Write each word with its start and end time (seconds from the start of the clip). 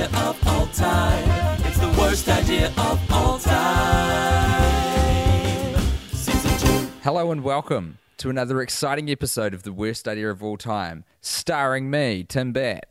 Idea 0.00 0.18
of 0.20 0.48
all 0.48 0.66
time. 0.68 1.60
It's 1.66 1.78
the 1.78 1.94
worst 1.98 2.26
idea 2.28 2.72
of 2.78 3.12
all 3.12 3.38
time. 3.38 4.62
Season 6.12 6.58
two. 6.58 6.88
Hello 7.02 7.30
and 7.30 7.42
welcome 7.42 7.98
to 8.16 8.30
another 8.30 8.62
exciting 8.62 9.10
episode 9.10 9.52
of 9.52 9.62
The 9.62 9.74
Worst 9.74 10.08
Idea 10.08 10.30
of 10.30 10.42
All 10.42 10.56
Time, 10.56 11.04
starring 11.20 11.90
me, 11.90 12.24
Tim 12.24 12.52
Batt. 12.52 12.86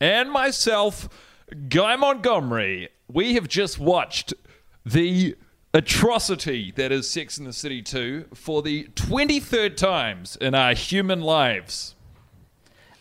and 0.00 0.30
myself, 0.30 1.10
Guy 1.68 1.96
Montgomery, 1.96 2.88
we 3.06 3.34
have 3.34 3.46
just 3.46 3.78
watched 3.78 4.32
the 4.86 5.36
atrocity 5.74 6.72
that 6.76 6.90
is 6.90 7.08
Sex 7.08 7.36
in 7.36 7.44
the 7.44 7.52
City 7.52 7.82
2 7.82 8.28
for 8.32 8.62
the 8.62 8.84
23rd 8.94 9.76
times 9.76 10.36
in 10.36 10.54
our 10.54 10.72
human 10.72 11.20
lives. 11.20 11.96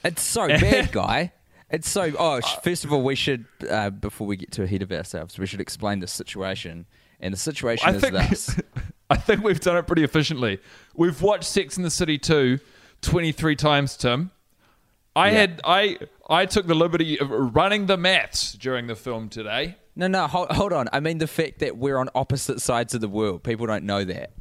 It's 0.03 0.23
so 0.23 0.47
bad, 0.59 0.91
guy. 0.91 1.31
It's 1.73 1.89
so. 1.89 2.11
Oh, 2.17 2.39
sh- 2.39 2.55
first 2.63 2.85
of 2.85 2.93
all, 2.93 3.01
we 3.01 3.15
should, 3.15 3.45
uh, 3.69 3.89
before 3.89 4.25
we 4.27 4.37
get 4.37 4.51
too 4.51 4.63
ahead 4.63 4.81
of 4.83 4.91
ourselves, 4.91 5.37
we 5.37 5.45
should 5.47 5.59
explain 5.59 5.99
the 5.99 6.07
situation. 6.07 6.85
And 7.19 7.33
the 7.33 7.37
situation 7.37 7.89
I 7.89 7.93
is 7.95 8.01
think 8.01 8.13
this. 8.13 8.59
I 9.09 9.15
think 9.17 9.43
we've 9.43 9.59
done 9.59 9.77
it 9.77 9.87
pretty 9.87 10.03
efficiently. 10.03 10.59
We've 10.95 11.21
watched 11.21 11.45
Sex 11.45 11.75
in 11.77 11.83
the 11.83 11.89
City 11.89 12.17
2 12.17 12.59
23 13.01 13.55
times, 13.55 13.97
Tim. 13.97 14.31
I 15.15 15.27
Yeah. 15.31 15.37
had 15.39 15.61
I 15.63 15.97
I 16.29 16.45
took 16.45 16.65
the 16.67 16.73
liberty 16.75 17.19
of 17.19 17.29
running 17.29 17.85
the 17.87 17.97
maths 17.97 18.53
during 18.53 18.87
the 18.87 18.95
film 18.95 19.29
today. 19.29 19.77
No, 19.95 20.07
no, 20.07 20.27
hold, 20.27 20.51
hold 20.51 20.73
on. 20.73 20.89
I 20.93 20.99
mean 20.99 21.17
the 21.19 21.27
fact 21.27 21.59
that 21.59 21.77
we're 21.77 21.97
on 21.97 22.09
opposite 22.15 22.61
sides 22.61 22.93
of 22.95 23.01
the 23.01 23.07
world. 23.09 23.43
People 23.43 23.65
don't 23.67 23.83
know 23.85 24.03
that. 24.03 24.31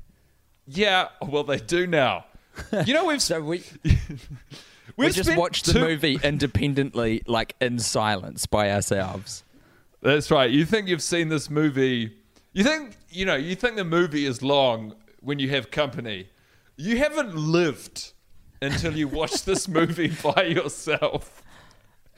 Yeah, 0.66 1.08
well 1.26 1.44
they 1.44 1.58
do 1.58 1.86
now. 1.86 2.26
You 2.86 2.94
know 2.94 3.04
we've 3.06 3.20
So 3.22 3.40
we 3.42 3.62
we've 4.96 5.08
we 5.08 5.12
just 5.12 5.36
watched 5.36 5.66
the 5.66 5.78
movie 5.78 6.18
independently, 6.24 7.22
like 7.26 7.54
in 7.60 7.78
silence 7.78 8.46
by 8.46 8.70
ourselves. 8.70 9.44
That's 10.02 10.30
right. 10.30 10.50
You 10.50 10.64
think 10.64 10.88
you've 10.88 11.02
seen 11.02 11.28
this 11.28 11.48
movie. 11.48 12.16
You 12.52 12.64
think, 12.64 12.96
you 13.08 13.24
know, 13.24 13.36
you 13.36 13.54
think 13.54 13.76
the 13.76 13.84
movie 13.84 14.26
is 14.26 14.42
long 14.42 14.94
when 15.20 15.38
you 15.38 15.48
have 15.50 15.70
company. 15.70 16.28
You 16.76 16.98
haven't 16.98 17.36
lived 17.36 18.12
until 18.60 18.96
you 18.96 19.08
watch 19.08 19.44
this 19.44 19.68
movie 19.68 20.12
by 20.22 20.42
yourself. 20.44 21.42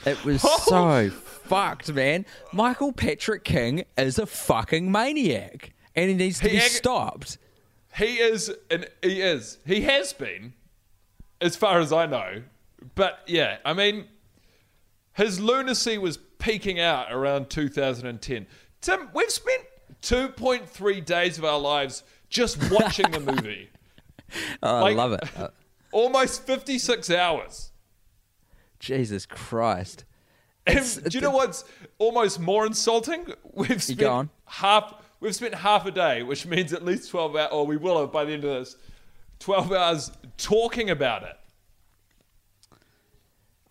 It 0.06 0.24
was 0.24 0.42
so 0.64 1.10
fucked, 1.10 1.92
man. 1.92 2.26
Michael 2.52 2.92
Patrick 2.92 3.44
King 3.44 3.84
is 3.96 4.18
a 4.18 4.26
fucking 4.26 4.90
maniac, 4.90 5.72
and 5.94 6.08
he 6.10 6.16
needs 6.16 6.38
to 6.40 6.48
He 6.48 6.56
be 6.56 6.62
ag- 6.62 6.70
stopped. 6.70 7.38
He 7.96 8.16
is, 8.16 8.50
and 8.70 8.88
he 9.02 9.20
is, 9.20 9.58
he 9.64 9.82
has 9.82 10.12
been, 10.12 10.54
as 11.40 11.54
far 11.54 11.78
as 11.78 11.92
I 11.92 12.06
know. 12.06 12.42
But 12.94 13.20
yeah, 13.26 13.58
I 13.64 13.72
mean, 13.72 14.06
his 15.12 15.40
lunacy 15.40 15.98
was 15.98 16.18
peaking 16.38 16.80
out 16.80 17.12
around 17.12 17.48
2010. 17.50 18.46
Tim, 18.80 19.08
we've 19.14 19.30
spent 19.30 19.62
2.3 20.02 21.04
days 21.04 21.38
of 21.38 21.44
our 21.44 21.58
lives 21.58 22.02
just 22.28 22.70
watching 22.70 23.10
the 23.10 23.20
movie. 23.20 23.70
Oh, 24.62 24.80
Like- 24.80 24.94
I 24.94 24.96
love 24.96 25.12
it. 25.12 25.22
Almost 25.92 26.44
56 26.44 27.08
hours. 27.10 27.70
Jesus 28.80 29.26
Christ. 29.26 30.04
And 30.66 31.04
do 31.04 31.16
you 31.18 31.20
know 31.20 31.30
what's 31.30 31.64
almost 31.98 32.40
more 32.40 32.66
insulting? 32.66 33.26
We've 33.52 33.82
spent 33.82 34.30
half 34.46 34.94
we've 35.20 35.34
spent 35.34 35.54
half 35.54 35.86
a 35.86 35.90
day, 35.90 36.22
which 36.22 36.46
means 36.46 36.72
at 36.72 36.84
least 36.84 37.10
12 37.10 37.36
hours 37.36 37.48
or 37.52 37.66
we 37.66 37.76
will 37.76 38.00
have 38.00 38.10
by 38.10 38.24
the 38.24 38.32
end 38.32 38.44
of 38.44 38.50
this 38.58 38.76
12 39.40 39.72
hours 39.72 40.10
talking 40.36 40.90
about 40.90 41.22
it. 41.22 41.36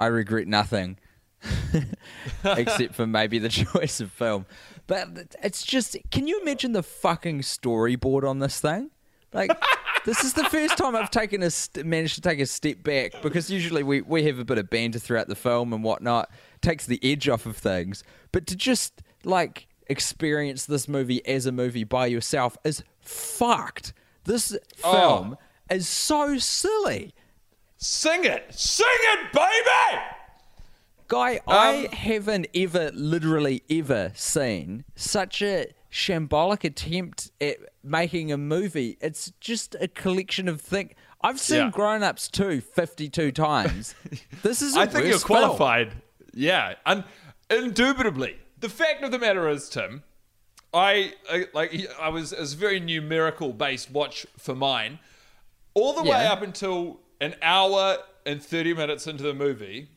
I 0.04 0.08
regret 0.08 0.48
nothing 0.48 0.98
except 2.44 2.96
for 2.96 3.08
maybe 3.08 3.40
the 3.40 3.50
choice 3.74 4.00
of 4.02 4.12
film. 4.12 4.46
But 4.88 5.36
it's 5.42 5.64
just, 5.64 5.96
can 6.12 6.28
you 6.28 6.42
imagine 6.42 6.74
the 6.74 6.84
fucking 6.84 7.42
storyboard 7.42 8.28
on 8.28 8.40
this 8.40 8.60
thing? 8.60 8.92
Like, 9.32 9.52
this 10.06 10.24
is 10.24 10.34
the 10.34 10.44
first 10.46 10.78
time 10.78 10.96
I've 10.96 11.10
taken 11.12 11.42
a 11.42 11.50
st- 11.50 11.86
managed 11.86 12.16
to 12.16 12.22
take 12.22 12.40
a 12.40 12.46
step 12.46 12.84
back 12.84 13.14
because 13.22 13.50
usually 13.50 13.84
we, 13.84 14.02
we 14.02 14.24
have 14.26 14.40
a 14.40 14.46
bit 14.46 14.58
of 14.58 14.70
banter 14.70 15.00
throughout 15.00 15.28
the 15.28 15.36
film 15.36 15.72
and 15.74 15.84
whatnot, 15.84 16.30
takes 16.62 16.86
the 16.86 17.00
edge 17.02 17.30
off 17.30 17.46
of 17.46 17.56
things. 17.58 18.04
But 18.32 18.46
to 18.48 18.56
just 18.56 19.02
like 19.24 19.68
experience 19.88 20.66
this 20.66 20.88
movie 20.88 21.26
as 21.26 21.46
a 21.46 21.52
movie 21.52 21.84
by 21.86 22.08
yourself 22.08 22.58
is 22.66 22.84
fucked. 23.02 23.94
This 24.26 24.58
Oh. 24.84 24.92
film 24.94 25.38
is 25.70 25.88
so 25.88 26.38
silly. 26.38 27.14
Sing 27.84 28.24
it. 28.24 28.46
Sing 28.54 28.86
it, 28.88 29.34
baby. 29.34 30.02
Guy, 31.10 31.42
I 31.46 31.86
um, 31.86 31.92
haven't 31.92 32.48
ever, 32.56 32.92
literally 32.94 33.62
ever 33.70 34.14
seen 34.16 34.86
such 34.96 35.42
a 35.42 35.74
shambolic 35.92 36.64
attempt 36.64 37.32
at 37.42 37.58
making 37.84 38.32
a 38.32 38.38
movie. 38.38 38.98
It's 39.02 39.34
just 39.42 39.76
a 39.82 39.90
collection 39.90 40.48
of 40.48 40.62
things. 40.62 40.94
I've 41.22 41.42
seen 41.42 41.58
Yeah. 41.66 41.72
Grown 41.72 42.04
Ups 42.04 42.30
too 42.30 42.62
52 42.62 43.34
times. 43.34 43.96
This 44.44 44.62
is 44.62 44.78
a 44.78 44.80
I 44.80 44.86
think 44.86 45.04
you're 45.06 45.16
worse 45.16 45.24
film. 45.24 45.42
qualified. 45.42 45.92
Yeah, 46.34 46.76
and 46.86 47.04
indubitably. 47.50 48.38
The 48.60 48.70
fact 48.70 49.04
of 49.04 49.12
the 49.12 49.20
matter 49.20 49.50
is, 49.50 49.68
Tim, 49.68 50.04
I, 50.74 51.14
I 51.30 51.48
like 51.54 51.74
I 52.00 52.08
was 52.10 52.32
it 52.32 52.40
was 52.40 52.54
a 52.54 52.58
very 52.58 52.80
numerical 52.80 53.52
based 53.52 53.92
watch 53.92 54.26
for 54.38 54.56
mine. 54.56 55.00
All 55.74 55.94
the 55.94 56.04
way 56.04 56.26
up 56.26 56.42
until 56.42 57.00
an 57.24 57.36
hour 57.42 57.98
and 58.26 58.42
30 58.44 58.74
minutes 58.74 59.08
into 59.08 59.24
the 59.24 59.34
movie, 59.34 59.90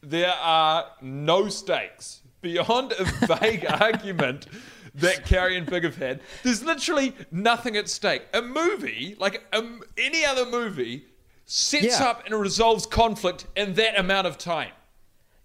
there 0.00 0.32
are 0.40 0.86
no 1.00 1.48
stakes 1.48 2.20
beyond 2.40 2.92
a 2.92 3.04
vague 3.36 3.66
argument 3.68 4.46
that 4.94 5.26
Carrie 5.26 5.56
and 5.56 5.66
Big 5.66 5.84
have 5.84 5.96
had. 5.96 6.20
There's 6.42 6.62
literally 6.62 7.14
nothing 7.30 7.76
at 7.76 7.88
stake. 7.88 8.22
A 8.32 8.40
movie, 8.42 9.16
like 9.18 9.44
um, 9.52 9.82
any 9.98 10.24
other 10.24 10.46
movie, 10.46 11.04
sets 11.44 11.98
Yeah. 12.00 12.06
up 12.08 12.24
and 12.26 12.34
resolves 12.34 12.86
conflict 12.86 13.46
in 13.56 13.74
that 13.74 13.98
amount 13.98 14.26
of 14.26 14.38
time. 14.38 14.70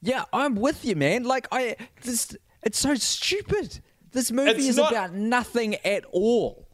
Yeah, 0.01 0.24
I'm 0.33 0.56
with 0.56 0.86
you, 0.86 0.95
man. 0.95 1.24
Like, 1.24 1.48
I, 1.51 1.75
this, 2.03 2.36
it's 2.63 2.80
so 2.80 2.95
stupid. 2.95 3.80
This 4.12 4.31
movie 4.31 4.51
It's 4.51 4.68
is 4.69 4.77
not- 4.77 4.92
about 4.92 5.13
nothing 5.13 5.75
at 5.83 6.06
all. 6.12 6.68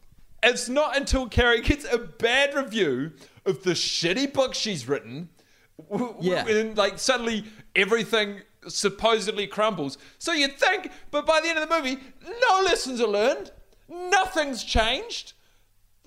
It's 0.44 0.70
not 0.70 0.96
until 0.96 1.28
Carrie 1.28 1.62
gets 1.62 1.84
a 1.92 1.98
bad 1.98 2.54
review 2.54 3.12
of 3.48 3.64
the 3.64 3.72
shitty 3.72 4.32
book 4.34 4.54
she's 4.54 4.88
written, 4.88 5.30
Yeah. 6.20 6.46
and 6.48 6.78
like 6.78 7.00
suddenly 7.00 7.46
everything 7.76 8.42
supposedly 8.68 9.48
crumbles. 9.48 9.98
So 10.20 10.34
you'd 10.34 10.58
think, 10.58 10.92
but 11.12 11.26
by 11.26 11.42
the 11.42 11.48
end 11.50 11.58
of 11.60 11.68
the 11.68 11.76
movie, 11.76 11.98
no 12.26 12.62
lessons 12.64 13.00
are 13.02 13.08
learned. 13.08 13.52
Nothing's 13.90 14.64
changed. 14.64 15.34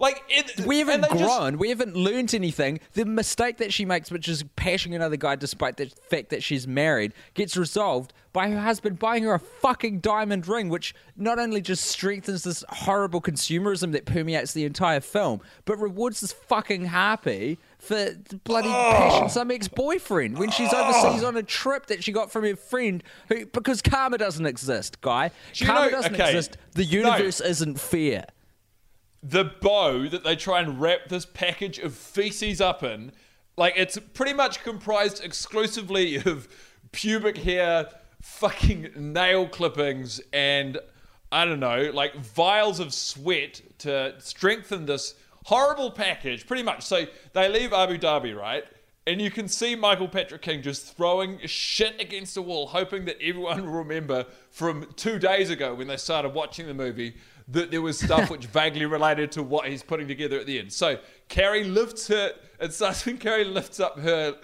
Like 0.01 0.23
it, 0.31 0.67
We 0.67 0.79
haven't 0.79 1.07
grown. 1.11 1.19
just- 1.53 1.57
we 1.59 1.69
haven't 1.69 1.95
learnt 1.95 2.33
anything. 2.33 2.81
The 2.95 3.05
mistake 3.05 3.59
that 3.59 3.71
she 3.73 3.85
makes, 3.85 4.11
which 4.11 4.29
is 4.29 4.43
pashing 4.57 4.95
another 4.95 5.17
guy 5.17 5.37
despite 5.37 5.77
the 5.77 5.93
fact 6.09 6.31
that 6.31 6.43
she's 6.43 6.67
married, 6.67 7.13
gets 7.35 7.55
resolved 7.55 8.15
by 8.33 8.49
her 8.49 8.61
husband 8.61 8.99
buying 8.99 9.25
her 9.25 9.35
a 9.35 9.39
fucking 9.39 10.01
diamond 10.01 10.49
ring, 10.49 10.71
which 10.71 10.95
not 11.17 11.39
only 11.39 11.61
just 11.61 11.85
strengthens 11.85 12.45
this 12.45 12.65
horrible 12.71 13.21
consumerism 13.21 13.93
that 13.93 14.07
permeates 14.07 14.55
the 14.55 14.65
entire 14.65 15.01
film, 15.01 15.43
but 15.67 15.77
rewards 15.77 16.23
this 16.23 16.33
fucking 16.33 16.87
harpy 16.87 17.59
for 17.79 18.15
bloody 18.45 18.69
oh. 18.69 18.93
pashing 18.93 19.29
some 19.29 19.51
ex-boyfriend 19.51 20.39
when 20.39 20.51
she's 20.51 20.73
overseas 20.73 21.23
on 21.23 21.37
a 21.37 21.43
trip 21.43 21.87
that 21.87 22.03
she 22.03 22.13
got 22.13 22.31
from 22.31 22.45
her 22.45 22.57
friend 22.57 23.03
who 23.29 23.45
because 23.47 23.83
karma 23.83 24.17
doesn't 24.17 24.47
exist, 24.47 25.01
guy. 25.03 25.31
Do 25.53 25.67
karma 25.67 25.87
know- 25.87 25.91
doesn't 25.91 26.15
okay, 26.15 26.27
exist. 26.27 26.57
The 26.73 26.85
no. 26.85 26.91
universe 26.91 27.41
isn't 27.43 27.79
fair. 27.79 28.25
The 29.23 29.45
bow 29.45 30.09
that 30.09 30.25
they 30.25 30.37
try 30.37 30.61
and 30.61 30.81
wrap 30.81 31.09
this 31.09 31.27
package 31.27 31.79
of 31.79 31.95
feces 31.95 32.61
up 32.61 32.83
in, 32.83 33.13
like 33.57 33.75
it's 33.77 33.99
pretty 34.15 34.33
much 34.33 34.63
comprised 34.63 35.23
exclusively 35.23 36.17
of 36.25 36.49
pubic 36.93 37.39
hair, 37.39 37.89
fucking 38.21 38.91
nail 38.97 39.49
clippings, 39.49 40.21
and 40.33 40.79
I 41.33 41.45
don't 41.45 41.61
know, 41.61 41.91
like 41.93 42.17
vials 42.17 42.81
of 42.81 42.93
sweat 42.93 43.61
to 43.79 44.15
strengthen 44.19 44.87
this 44.87 45.15
horrible 45.45 45.91
package, 45.91 46.47
pretty 46.47 46.63
much. 46.63 46.83
So 46.83 47.07
they 47.33 47.49
leave 47.49 47.73
Abu 47.73 47.99
Dhabi, 47.99 48.37
right? 48.37 48.65
And 49.07 49.21
you 49.21 49.31
can 49.31 49.49
see 49.49 49.75
Michael 49.75 50.09
Patrick 50.09 50.43
King 50.43 50.63
just 50.63 50.97
throwing 50.97 51.39
shit 51.47 52.01
against 52.01 52.35
the 52.35 52.43
wall, 52.43 52.69
hoping 52.69 53.07
that 53.07 53.17
everyone 53.23 53.65
will 53.65 53.79
remember 53.79 54.27
from 54.51 54.87
two 54.97 55.19
days 55.19 55.51
ago 55.51 55.75
when 55.75 55.89
they 55.89 55.97
started 55.97 56.35
watching 56.35 56.67
the 56.67 56.75
movie 56.75 57.17
that 57.53 57.71
there 57.71 57.83
was 57.83 57.99
stuff 57.99 58.31
which 58.31 58.47
vaguely 58.53 58.87
related 58.87 59.33
to 59.33 59.43
what 59.43 59.69
he's 59.69 59.83
putting 59.83 60.09
together 60.09 60.39
at 60.39 60.47
the 60.47 60.59
end. 60.59 60.73
So 60.73 60.99
Carrie 61.29 61.65
lifts 61.65 62.09
her. 62.09 62.33
It 62.61 62.73
starts 62.73 63.05
when 63.07 63.19
Carrie 63.19 63.45
lifts 63.45 63.81
up 63.81 63.99
her. 63.99 64.37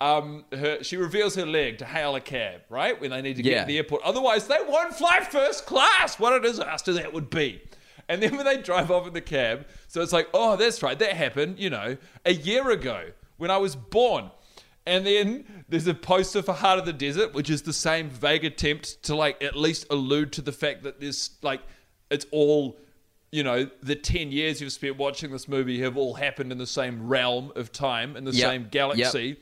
Um, 0.00 0.46
her 0.52 0.82
she 0.82 0.96
reveals 0.96 1.34
her 1.34 1.44
leg 1.44 1.78
to 1.78 1.84
hail 1.84 2.16
a 2.16 2.20
cab, 2.20 2.62
right? 2.70 2.98
When 2.98 3.10
they 3.10 3.20
need 3.20 3.36
to 3.36 3.42
get 3.42 3.60
to 3.60 3.66
the 3.66 3.76
airport. 3.76 4.02
Otherwise, 4.02 4.46
they 4.46 4.58
won't 4.66 4.94
fly 4.94 5.20
first 5.30 5.66
class. 5.66 6.18
What 6.18 6.32
a 6.32 6.40
disaster 6.40 6.94
that 6.94 7.12
would 7.12 7.28
be. 7.28 7.60
And 8.08 8.20
then 8.20 8.36
when 8.36 8.44
they 8.44 8.60
drive 8.60 8.90
off 8.90 9.06
in 9.06 9.12
the 9.12 9.20
cab, 9.20 9.66
so 9.86 10.00
it's 10.00 10.12
like, 10.12 10.28
oh, 10.34 10.56
that's 10.56 10.82
right, 10.82 10.98
that 10.98 11.12
happened, 11.12 11.60
you 11.60 11.70
know, 11.70 11.96
a 12.24 12.32
year 12.32 12.70
ago 12.70 13.10
when 13.36 13.52
I 13.52 13.58
was 13.58 13.76
born. 13.76 14.32
And 14.84 15.06
then 15.06 15.64
there's 15.68 15.86
a 15.86 15.94
poster 15.94 16.42
for 16.42 16.52
Heart 16.52 16.80
of 16.80 16.86
the 16.86 16.92
Desert, 16.92 17.34
which 17.34 17.50
is 17.50 17.62
the 17.62 17.72
same 17.72 18.10
vague 18.10 18.44
attempt 18.44 19.02
to 19.04 19.14
like 19.14 19.40
at 19.44 19.54
least 19.54 19.86
allude 19.90 20.32
to 20.32 20.42
the 20.42 20.50
fact 20.50 20.82
that 20.82 21.00
there's 21.00 21.30
like 21.42 21.60
it's 22.10 22.26
all 22.30 22.76
you 23.32 23.42
know 23.44 23.68
the 23.82 23.94
10 23.94 24.32
years 24.32 24.60
you've 24.60 24.72
spent 24.72 24.96
watching 24.98 25.30
this 25.30 25.46
movie 25.48 25.80
have 25.82 25.96
all 25.96 26.14
happened 26.14 26.50
in 26.52 26.58
the 26.58 26.66
same 26.66 27.06
realm 27.08 27.52
of 27.56 27.70
time 27.72 28.16
in 28.16 28.24
the 28.24 28.32
Yep. 28.32 28.50
same 28.50 28.68
galaxy. 28.70 29.36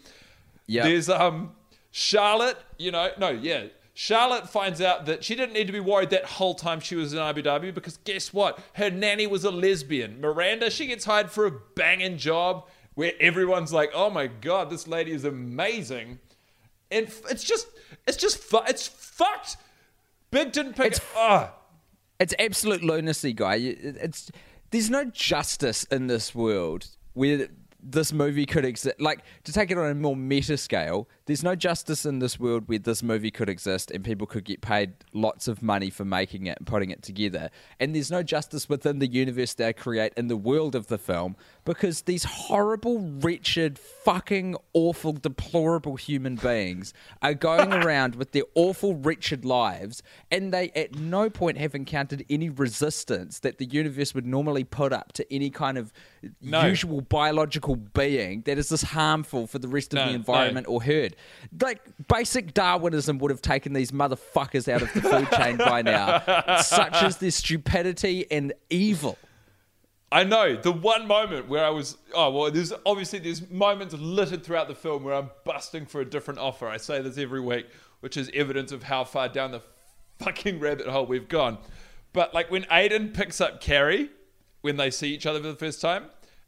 Yeah. 0.66 0.84
There's 0.84 1.08
um 1.08 1.52
Charlotte, 1.90 2.58
you 2.76 2.90
know, 2.90 3.10
no, 3.18 3.30
yeah. 3.30 3.64
Charlotte 3.94 4.48
finds 4.48 4.80
out 4.80 5.06
that 5.06 5.24
she 5.24 5.34
didn't 5.34 5.54
need 5.54 5.66
to 5.66 5.72
be 5.72 5.80
worried 5.80 6.10
that 6.10 6.24
whole 6.24 6.54
time 6.54 6.78
she 6.78 6.94
was 6.94 7.12
in 7.12 7.18
Abu 7.18 7.42
Dhabi 7.42 7.74
because 7.74 7.96
guess 8.04 8.32
what? 8.32 8.58
Her 8.74 8.90
nanny 8.90 9.26
was 9.26 9.42
a 9.44 9.50
lesbian. 9.50 10.20
Miranda, 10.20 10.70
she 10.70 10.86
gets 10.86 11.04
hired 11.04 11.30
for 11.32 11.46
a 11.46 11.50
banging 11.74 12.16
job 12.18 12.68
where 12.94 13.12
everyone's 13.18 13.72
like, 13.72 13.90
"Oh 13.94 14.10
my 14.10 14.26
god, 14.28 14.70
this 14.70 14.86
lady 14.86 15.10
is 15.10 15.24
amazing," 15.24 16.20
and 16.92 17.10
it's 17.30 17.42
just, 17.42 17.66
it's 18.06 18.16
just, 18.16 18.38
fu- 18.38 18.62
it's 18.68 18.86
fucked. 18.86 19.56
Big 20.30 20.52
didn't 20.52 20.74
pick. 20.74 20.92
It's- 20.92 21.00
ah, 21.16 21.54
It's 22.20 22.34
absolute 22.38 22.82
lunacy, 22.82 23.32
guy. 23.32 23.56
It's 23.56 24.30
there's 24.70 24.90
no 24.90 25.04
justice 25.04 25.84
in 25.84 26.08
this 26.08 26.34
world 26.34 26.86
where 27.14 27.48
this 27.80 28.12
movie 28.12 28.44
could 28.44 28.64
exist. 28.64 29.00
Like 29.00 29.20
to 29.44 29.52
take 29.52 29.70
it 29.70 29.78
on 29.78 29.88
a 29.88 29.94
more 29.94 30.16
meta 30.16 30.56
scale, 30.56 31.08
there's 31.26 31.44
no 31.44 31.54
justice 31.54 32.04
in 32.04 32.18
this 32.18 32.38
world 32.38 32.64
where 32.66 32.78
this 32.78 33.02
movie 33.02 33.30
could 33.30 33.48
exist 33.48 33.90
and 33.90 34.04
people 34.04 34.26
could 34.26 34.44
get 34.44 34.60
paid 34.60 34.94
lots 35.12 35.46
of 35.46 35.62
money 35.62 35.90
for 35.90 36.04
making 36.04 36.46
it 36.46 36.58
and 36.58 36.66
putting 36.66 36.90
it 36.90 37.02
together. 37.02 37.50
And 37.78 37.94
there's 37.94 38.10
no 38.10 38.22
justice 38.22 38.68
within 38.68 38.98
the 38.98 39.06
universe 39.06 39.54
they 39.54 39.72
create 39.72 40.12
in 40.16 40.26
the 40.26 40.36
world 40.36 40.74
of 40.74 40.88
the 40.88 40.98
film 40.98 41.36
because 41.68 42.00
these 42.02 42.24
horrible, 42.24 42.98
wretched, 43.20 43.78
fucking 43.78 44.56
awful, 44.72 45.12
deplorable 45.12 45.96
human 45.96 46.34
beings 46.34 46.94
are 47.20 47.34
going 47.34 47.70
around 47.84 48.14
with 48.14 48.32
their 48.32 48.44
awful, 48.54 48.94
wretched 48.94 49.44
lives, 49.44 50.02
and 50.30 50.50
they 50.50 50.70
at 50.70 50.94
no 50.94 51.28
point 51.28 51.58
have 51.58 51.74
encountered 51.74 52.24
any 52.30 52.48
resistance 52.48 53.40
that 53.40 53.58
the 53.58 53.66
universe 53.66 54.14
would 54.14 54.24
normally 54.26 54.64
put 54.64 54.94
up 54.94 55.12
to 55.12 55.30
any 55.30 55.50
kind 55.50 55.76
of 55.76 55.92
No. 56.40 56.64
usual 56.64 57.02
biological 57.02 57.76
being 57.76 58.40
that 58.46 58.56
is 58.56 58.70
this 58.70 58.82
harmful 58.82 59.46
for 59.46 59.58
the 59.58 59.68
rest 59.68 59.92
of 59.92 59.96
No, 59.98 60.04
the 60.06 60.10
no. 60.12 60.16
environment 60.16 60.66
or 60.70 60.82
herd. 60.82 61.16
Like 61.60 61.82
basic 62.08 62.54
Darwinism 62.54 63.18
would 63.18 63.30
have 63.30 63.42
taken 63.42 63.74
these 63.74 63.90
motherfuckers 63.90 64.72
out 64.72 64.80
of 64.80 64.90
the 64.94 65.02
food 65.02 65.28
chain 65.32 65.58
by 65.58 65.82
now, 65.82 66.22
such 66.62 66.94
as 67.02 67.18
their 67.18 67.30
stupidity 67.30 68.24
and 68.30 68.54
evil. 68.70 69.18
I 70.10 70.24
know 70.24 70.56
the 70.56 70.72
one 70.72 71.06
moment 71.06 71.48
where 71.48 71.64
I 71.64 71.70
was 71.70 71.96
oh 72.14 72.30
well 72.30 72.50
there's 72.50 72.72
obviously 72.86 73.18
there's 73.18 73.50
moments 73.50 73.94
littered 73.94 74.42
throughout 74.42 74.68
the 74.68 74.74
film 74.74 75.04
where 75.04 75.14
I'm 75.14 75.30
busting 75.44 75.86
for 75.86 76.00
a 76.00 76.04
different 76.04 76.40
offer. 76.40 76.66
I 76.66 76.78
say 76.78 77.02
this 77.02 77.18
every 77.18 77.40
week, 77.40 77.66
which 78.00 78.16
is 78.16 78.30
evidence 78.32 78.72
of 78.72 78.84
how 78.84 79.04
far 79.04 79.28
down 79.28 79.52
the 79.52 79.62
fucking 80.18 80.60
rabbit 80.60 80.86
hole 80.86 81.06
we've 81.06 81.28
gone. 81.28 81.58
But 82.12 82.32
like 82.32 82.50
when 82.50 82.66
Aidan 82.70 83.10
picks 83.10 83.40
up 83.40 83.60
Carrie 83.60 84.10
when 84.62 84.76
they 84.76 84.90
see 84.90 85.14
each 85.14 85.26
other 85.26 85.40
for 85.40 85.48
the 85.48 85.56
first 85.56 85.80
time 85.80 86.06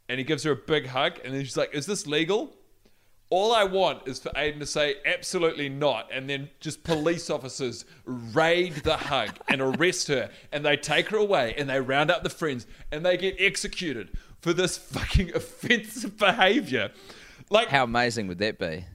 and 0.09 0.17
he 0.17 0.23
gives 0.23 0.43
her 0.43 0.51
a 0.51 0.55
big 0.55 0.87
hug 0.87 1.19
and 1.23 1.33
then 1.33 1.43
she's 1.43 1.57
like, 1.57 1.73
Is 1.73 1.85
this 1.85 2.07
legal? 2.07 2.55
All 3.31 3.53
I 3.53 3.63
want 3.63 4.07
is 4.09 4.19
for 4.19 4.29
Aidan 4.35 4.59
to 4.59 4.65
say 4.65 4.95
absolutely 5.05 5.69
not, 5.69 6.09
and 6.11 6.29
then 6.29 6.49
just 6.59 6.83
police 6.83 7.29
officers 7.29 7.85
raid 8.05 8.73
the 8.83 8.97
hug 8.97 9.29
and 9.47 9.61
arrest 9.61 10.09
her, 10.09 10.29
and 10.51 10.65
they 10.65 10.75
take 10.75 11.07
her 11.07 11.17
away, 11.17 11.55
and 11.57 11.69
they 11.69 11.79
round 11.79 12.11
up 12.11 12.23
the 12.23 12.29
friends, 12.29 12.67
and 12.91 13.05
they 13.05 13.15
get 13.15 13.35
executed 13.39 14.09
for 14.41 14.51
this 14.51 14.77
fucking 14.77 15.31
offensive 15.35 16.17
behavior. 16.17 16.91
Like, 17.49 17.69
How 17.69 17.85
amazing 17.85 18.27
would 18.27 18.39
that 18.39 18.59
be? 18.59 18.85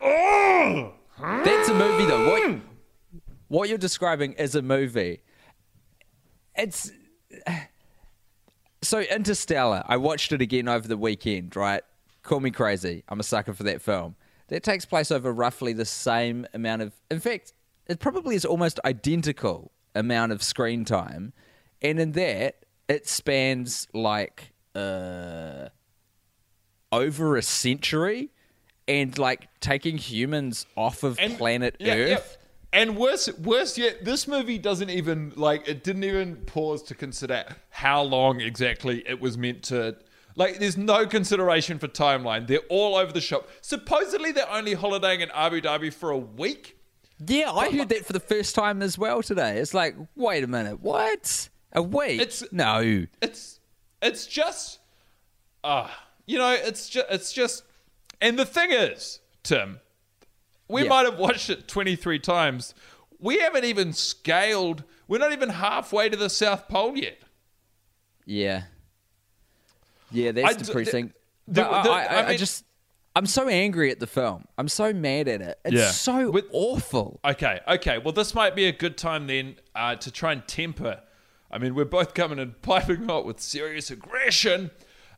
oh, 0.00 0.92
That's 1.20 1.68
a 1.68 1.74
movie, 1.74 2.06
though. 2.06 2.30
What, 2.30 2.60
what 3.46 3.68
you're 3.68 3.78
describing 3.78 4.32
is 4.32 4.54
a 4.56 4.62
movie. 4.62 5.22
It's. 6.56 6.90
So, 8.82 9.00
Interstellar, 9.00 9.82
I 9.86 9.96
watched 9.96 10.32
it 10.32 10.42
again 10.42 10.68
over 10.68 10.86
the 10.86 10.98
weekend, 10.98 11.56
right? 11.56 11.82
Call 12.24 12.40
me 12.40 12.50
crazy. 12.50 13.04
I'm 13.08 13.20
a 13.20 13.22
sucker 13.22 13.54
for 13.54 13.62
that 13.62 13.80
film. 13.80 14.16
That 14.48 14.64
takes 14.64 14.84
place 14.84 15.12
over 15.12 15.32
roughly 15.32 15.72
the 15.72 15.84
same 15.84 16.46
amount 16.52 16.82
of. 16.82 16.92
In 17.10 17.20
fact, 17.20 17.52
it 17.86 18.00
probably 18.00 18.34
is 18.34 18.44
almost 18.44 18.80
identical 18.84 19.70
amount 19.94 20.32
of 20.32 20.42
screen 20.42 20.84
time. 20.84 21.32
And 21.80 22.00
in 22.00 22.12
that, 22.12 22.64
it 22.88 23.06
spans 23.06 23.86
like. 23.94 24.52
Uh, 24.74 25.68
over 26.94 27.36
a 27.36 27.42
century 27.42 28.30
and 28.86 29.18
like 29.18 29.48
taking 29.60 29.98
humans 29.98 30.66
off 30.76 31.02
of 31.02 31.18
and- 31.18 31.36
planet 31.36 31.76
yeah, 31.80 31.94
yeah. 31.94 32.14
Earth. 32.14 32.38
And 32.72 32.96
worse, 32.96 33.32
worse 33.38 33.78
yet, 33.78 34.04
this 34.04 34.26
movie 34.26 34.58
doesn't 34.58 34.90
even 34.90 35.32
like 35.36 35.68
it 35.68 35.84
didn't 35.84 36.02
even 36.02 36.36
pause 36.36 36.82
to 36.84 36.94
consider 36.96 37.44
how 37.70 38.02
long 38.02 38.40
exactly 38.40 39.04
it 39.06 39.20
was 39.20 39.38
meant 39.38 39.62
to. 39.64 39.96
Like, 40.36 40.58
there's 40.58 40.76
no 40.76 41.06
consideration 41.06 41.78
for 41.78 41.86
timeline. 41.88 42.46
They're 42.46 42.58
all 42.68 42.96
over 42.96 43.12
the 43.12 43.20
shop. 43.20 43.48
Supposedly, 43.60 44.32
they're 44.32 44.50
only 44.50 44.74
holidaying 44.74 45.20
in 45.20 45.30
Abu 45.32 45.60
Dhabi 45.60 45.92
for 45.92 46.10
a 46.10 46.18
week. 46.18 46.76
Yeah, 47.24 47.52
I 47.52 47.70
heard 47.70 47.88
that 47.90 48.04
for 48.04 48.12
the 48.12 48.20
first 48.20 48.54
time 48.56 48.82
as 48.82 48.98
well 48.98 49.22
today. 49.22 49.58
It's 49.58 49.72
like, 49.74 49.94
wait 50.16 50.42
a 50.42 50.48
minute, 50.48 50.80
what? 50.80 51.48
A 51.72 51.82
week? 51.82 52.20
It's- 52.20 52.44
no. 52.50 53.06
It's 53.22 53.60
it's 54.02 54.26
just 54.26 54.80
uh 55.62 55.88
you 56.26 56.38
know, 56.38 56.52
it's 56.52 56.88
just 56.88 57.06
it's 57.10 57.32
just 57.32 57.62
and 58.20 58.36
the 58.38 58.44
thing 58.44 58.72
is, 58.72 59.20
Tim, 59.44 59.80
we 60.68 60.82
Yeah. 60.82 60.88
might 60.88 61.04
have 61.04 61.18
watched 61.18 61.48
it 61.50 61.68
23 61.68 62.18
times. 62.18 62.74
We 63.20 63.38
haven't 63.38 63.64
even 63.64 63.92
scaled. 63.92 64.82
We're 65.08 65.18
not 65.18 65.32
even 65.32 65.50
halfway 65.50 66.08
to 66.08 66.16
the 66.16 66.28
South 66.28 66.68
Pole 66.68 66.96
yet. 66.96 67.18
Yeah. 68.26 68.64
Yeah, 70.14 70.32
that's 70.32 70.48
I 70.48 70.52
d- 70.58 70.64
depressing. 70.64 71.12
the- 71.48 71.62
but 71.62 71.82
the- 71.82 71.90
I, 71.90 72.02
I, 72.04 72.14
I 72.22 72.26
I 72.28 72.36
just, 72.36 72.64
I'm 73.16 73.26
so 73.26 73.48
angry 73.48 73.90
at 73.90 74.00
the 74.00 74.06
film. 74.06 74.44
I'm 74.58 74.68
so 74.68 74.92
mad 74.92 75.28
at 75.28 75.40
it. 75.42 75.58
It's 75.64 75.74
Yeah. 75.74 75.90
so 75.90 76.30
With- 76.30 76.46
awful. 76.52 77.20
Okay, 77.24 77.60
okay. 77.68 77.98
Well, 77.98 78.12
this 78.12 78.34
might 78.34 78.54
be 78.56 78.66
a 78.66 78.72
good 78.72 78.96
time 78.96 79.26
then 79.26 79.56
uh, 79.74 79.96
to 79.96 80.10
try 80.10 80.32
and 80.32 80.46
temper. 80.48 81.00
I 81.50 81.58
mean, 81.58 81.74
we're 81.74 81.84
both 81.84 82.14
coming 82.14 82.38
in 82.38 82.54
piping 82.62 83.04
hot 83.04 83.24
with 83.26 83.38
serious 83.40 83.90
aggression 83.90 84.70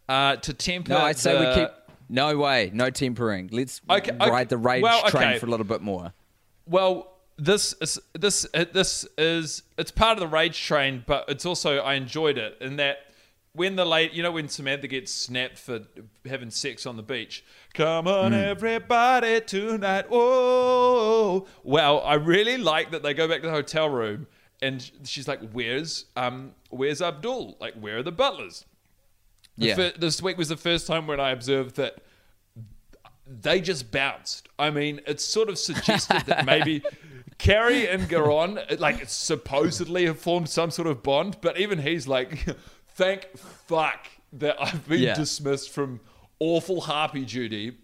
uh, 0.08 0.36
to 0.36 0.52
temper. 0.52 0.90
No, 0.90 0.98
I'd 0.98 1.16
say 1.18 1.38
we 1.38 1.54
keep. 1.54 1.70
No 2.08 2.36
way, 2.36 2.70
no 2.72 2.90
tempering. 2.90 3.48
Let's 3.52 3.80
Okay, 3.90 4.12
okay. 4.12 4.30
ride 4.30 4.48
the 4.48 4.56
rage 4.58 4.82
Well, 4.82 5.02
train 5.08 5.30
okay. 5.30 5.38
for 5.38 5.46
a 5.46 5.50
little 5.50 5.66
bit 5.66 5.80
more. 5.82 6.12
Well, 6.66 7.12
this 7.38 7.74
is 7.80 7.98
this 8.14 8.46
uh, 8.54 8.64
this 8.72 9.06
is 9.18 9.62
it's 9.76 9.90
part 9.90 10.12
of 10.16 10.20
the 10.20 10.28
rage 10.28 10.62
train, 10.62 11.02
but 11.06 11.24
it's 11.28 11.44
also 11.44 11.78
I 11.78 11.94
enjoyed 11.94 12.38
it 12.38 12.56
in 12.60 12.76
that 12.76 12.98
when 13.56 13.74
the 13.76 13.84
late 13.84 14.12
you 14.12 14.22
know 14.22 14.30
when 14.32 14.48
Samantha 14.48 14.86
gets 14.86 15.10
snapped 15.10 15.58
for 15.58 15.80
having 16.28 16.50
sex 16.50 16.86
on 16.86 16.96
the 16.96 17.02
beach. 17.02 17.44
Come 17.74 18.06
on, 18.06 18.32
everybody 18.34 19.40
tonight. 19.40 20.06
Oh, 20.10 21.46
well, 21.64 22.00
I 22.02 22.14
really 22.14 22.56
like 22.58 22.90
that 22.92 23.02
they 23.02 23.14
go 23.14 23.26
back 23.26 23.40
to 23.40 23.46
the 23.48 23.52
hotel 23.52 23.88
room 23.88 24.26
and 24.62 24.88
she's 25.04 25.26
like, 25.26 25.40
"Where's 25.52 26.04
um 26.16 26.52
where's 26.70 27.02
Abdul? 27.02 27.56
Like, 27.60 27.74
where 27.74 27.98
are 27.98 28.02
the 28.02 28.12
butlers?" 28.12 28.64
The 29.58 29.66
Yeah. 29.68 29.74
fir- 29.74 29.92
this 29.98 30.20
week 30.22 30.36
was 30.38 30.48
the 30.48 30.56
first 30.56 30.86
time 30.86 31.06
when 31.06 31.18
I 31.20 31.30
observed 31.30 31.76
that 31.76 31.98
they 33.26 33.60
just 33.60 33.90
bounced. 33.90 34.48
I 34.58 34.70
mean, 34.70 35.00
it's 35.06 35.24
sort 35.24 35.48
of 35.48 35.58
suggested 35.58 36.22
that 36.26 36.44
maybe 36.46 36.82
Carrie 37.38 37.88
and 37.88 38.08
Gaurav, 38.08 38.78
like, 38.80 39.08
supposedly 39.08 40.06
have 40.06 40.18
formed 40.18 40.48
some 40.48 40.70
sort 40.70 40.86
of 40.88 41.02
bond, 41.02 41.38
but 41.40 41.58
even 41.58 41.78
he's 41.80 42.06
like, 42.06 42.46
thank 42.96 43.36
fuck 43.36 44.06
that 44.32 44.56
I've 44.60 44.86
been 44.88 45.00
Yeah. 45.00 45.14
dismissed 45.14 45.70
from 45.70 46.00
awful 46.40 46.80
harpy 46.82 47.24
duty. 47.24 47.76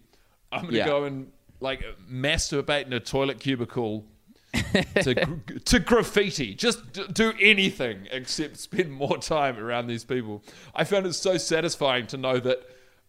I'm 0.51 0.61
going 0.63 0.73
to 0.73 0.77
Yeah. 0.79 0.85
go 0.85 1.03
and, 1.05 1.31
like, 1.59 1.83
masturbate 2.11 2.85
in 2.85 2.93
a 2.93 2.99
toilet 2.99 3.39
cubicle. 3.39 4.05
to, 5.01 5.39
to 5.65 5.79
graffiti, 5.79 6.53
just 6.53 6.79
do 7.11 7.33
anything 7.41 8.07
except 8.11 8.57
spend 8.57 8.91
more 8.91 9.17
time 9.17 9.57
around 9.57 9.87
these 9.87 10.03
people. 10.03 10.43
I 10.75 10.83
found 10.83 11.07
it 11.07 11.13
so 11.13 11.37
satisfying 11.37 12.05
to 12.07 12.17
know 12.17 12.39
that 12.39 12.59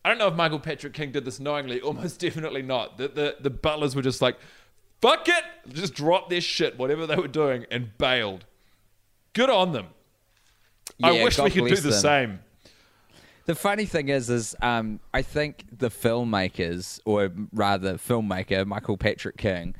I 0.03 0.09
don't 0.09 0.17
know 0.17 0.29
if 0.29 0.35
Michael 0.35 0.59
Patrick 0.59 0.95
King 0.95 1.13
did 1.13 1.27
this 1.27 1.39
knowingly, 1.41 1.81
almost 1.83 2.19
definitely 2.21 2.63
not. 2.63 2.97
That 2.97 3.15
the, 3.15 3.37
the 3.41 3.51
butlers 3.51 3.95
were 3.95 4.01
just 4.01 4.23
like, 4.23 4.39
fuck 5.03 5.29
it, 5.29 5.45
just 5.69 5.93
dropped 5.93 6.31
their 6.31 6.41
shit, 6.41 6.79
whatever 6.79 7.07
they 7.07 7.17
were 7.17 7.29
doing, 7.29 7.67
and 7.71 7.97
bailed. 7.99 8.47
Good 9.35 9.51
on 9.51 9.73
them. 9.73 9.89
I 11.03 11.13
Yeah, 11.13 11.25
wish 11.25 11.39
we 11.39 11.51
could 11.51 11.67
do 11.69 11.77
the 11.77 11.91
them. 11.91 11.93
same. 11.93 12.39
The 13.47 13.55
funny 13.55 13.85
thing 13.85 14.09
is, 14.09 14.31
is 14.31 14.57
um, 14.63 15.01
I 15.13 15.21
think 15.23 15.67
the 15.71 15.91
filmmakers, 15.91 16.99
or 17.05 17.31
rather 17.53 17.95
filmmaker 17.95 18.67
Michael 18.67 18.97
Patrick 18.97 19.37
King, 19.37 19.75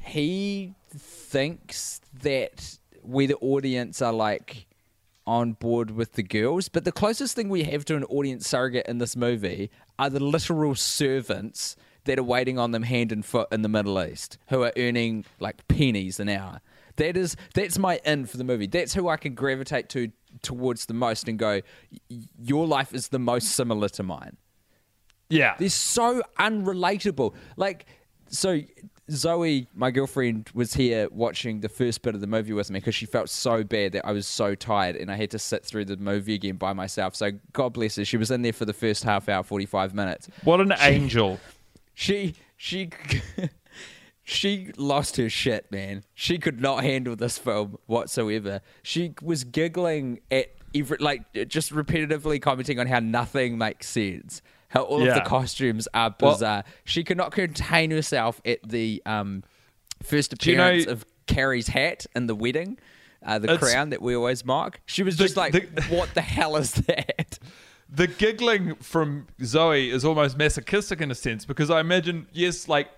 he 0.00 0.74
thinks 0.90 2.00
that 2.22 2.78
we 3.02 3.26
the 3.26 3.36
audience 3.36 4.02
are 4.02 4.12
like 4.12 4.66
on 5.26 5.52
board 5.54 5.90
with 5.90 6.12
the 6.12 6.22
girls, 6.22 6.68
but 6.68 6.84
the 6.84 6.92
closest 6.92 7.34
thing 7.34 7.48
we 7.48 7.64
have 7.64 7.84
to 7.86 7.96
an 7.96 8.04
audience 8.04 8.46
surrogate 8.46 8.86
in 8.86 8.98
this 8.98 9.16
movie 9.16 9.70
are 9.98 10.10
the 10.10 10.20
literal 10.22 10.74
servants 10.74 11.74
that 12.04 12.18
are 12.18 12.22
waiting 12.22 12.58
on 12.58 12.70
them 12.70 12.84
hand 12.84 13.10
and 13.10 13.24
foot 13.24 13.48
in 13.50 13.62
the 13.62 13.68
Middle 13.68 14.00
East, 14.02 14.38
who 14.48 14.62
are 14.62 14.72
earning 14.76 15.24
like 15.40 15.66
pennies 15.68 16.20
an 16.20 16.28
hour. 16.28 16.60
That 16.96 17.16
is 17.16 17.36
that's 17.54 17.78
my 17.78 18.00
in 18.04 18.26
for 18.26 18.36
the 18.36 18.44
movie. 18.44 18.66
That's 18.66 18.94
who 18.94 19.08
I 19.08 19.16
can 19.16 19.34
gravitate 19.34 19.88
to 19.90 20.10
towards 20.42 20.86
the 20.86 20.94
most 20.94 21.28
and 21.28 21.38
go, 21.38 21.60
your 22.38 22.66
life 22.66 22.94
is 22.94 23.08
the 23.08 23.18
most 23.18 23.52
similar 23.52 23.88
to 23.90 24.02
mine. 24.02 24.36
Yeah. 25.28 25.54
They're 25.58 25.68
so 25.68 26.22
unrelatable. 26.38 27.34
Like, 27.56 27.86
so 28.28 28.60
Zoe, 29.10 29.68
my 29.74 29.90
girlfriend, 29.90 30.50
was 30.54 30.74
here 30.74 31.08
watching 31.10 31.60
the 31.60 31.68
first 31.68 32.02
bit 32.02 32.14
of 32.14 32.20
the 32.20 32.26
movie 32.26 32.52
with 32.52 32.70
me 32.70 32.80
because 32.80 32.94
she 32.94 33.06
felt 33.06 33.28
so 33.28 33.62
bad 33.62 33.92
that 33.92 34.06
I 34.06 34.12
was 34.12 34.26
so 34.26 34.54
tired 34.54 34.96
and 34.96 35.10
I 35.10 35.16
had 35.16 35.30
to 35.32 35.38
sit 35.38 35.64
through 35.64 35.86
the 35.86 35.96
movie 35.96 36.34
again 36.34 36.56
by 36.56 36.72
myself. 36.72 37.14
So 37.14 37.32
God 37.52 37.72
bless 37.72 37.96
her. 37.96 38.04
She 38.04 38.16
was 38.16 38.30
in 38.30 38.42
there 38.42 38.52
for 38.52 38.64
the 38.64 38.72
first 38.72 39.04
half 39.04 39.28
hour, 39.28 39.42
45 39.42 39.94
minutes. 39.94 40.28
What 40.44 40.60
an 40.60 40.72
angel. 40.80 41.40
She, 41.98 42.34
she, 42.58 42.90
she 44.28 44.72
lost 44.76 45.16
her 45.18 45.30
shit, 45.30 45.70
man. 45.70 46.02
She 46.12 46.36
could 46.38 46.60
not 46.60 46.82
handle 46.82 47.14
this 47.14 47.38
film 47.38 47.78
whatsoever. 47.86 48.60
She 48.82 49.14
was 49.22 49.44
giggling 49.44 50.18
at 50.32 50.48
every, 50.74 50.96
like, 50.98 51.22
just 51.46 51.72
repetitively 51.72 52.42
commenting 52.42 52.80
on 52.80 52.88
how 52.88 52.98
nothing 52.98 53.56
makes 53.56 53.86
sense. 53.88 54.42
How 54.68 54.82
all 54.82 55.00
of 55.06 55.14
the 55.14 55.20
costumes 55.20 55.86
are 55.94 56.12
Well- 56.20 56.32
bizarre. 56.32 56.64
she 56.84 57.04
could 57.04 57.16
not 57.16 57.30
contain 57.30 57.92
herself 57.92 58.40
at 58.44 58.68
the 58.68 59.00
um, 59.06 59.44
first 60.02 60.36
Do 60.36 60.50
you 60.50 60.56
know- 60.56 60.66
appearance 60.70 60.86
of 60.86 61.06
Carrie's 61.28 61.68
hat 61.68 62.06
in 62.16 62.26
the 62.26 62.34
wedding, 62.34 62.78
uh, 63.24 63.38
the 63.38 63.56
crown 63.58 63.90
that 63.90 64.02
we 64.02 64.16
always 64.16 64.44
mock. 64.44 64.80
She 64.86 65.04
was 65.04 65.16
The- 65.16 65.24
just 65.24 65.36
like, 65.36 65.52
the- 65.52 65.82
"What 65.84 66.14
the 66.14 66.20
hell 66.20 66.56
is 66.56 66.72
that?" 66.72 67.38
the 67.88 68.08
giggling 68.08 68.74
from 68.76 69.28
Zoe 69.44 69.88
is 69.88 70.04
almost 70.04 70.36
masochistic 70.36 71.00
in 71.00 71.12
a 71.12 71.14
sense 71.14 71.44
because 71.44 71.70
I 71.70 71.78
imagine, 71.78 72.26
yes, 72.32 72.66
like 72.66 72.88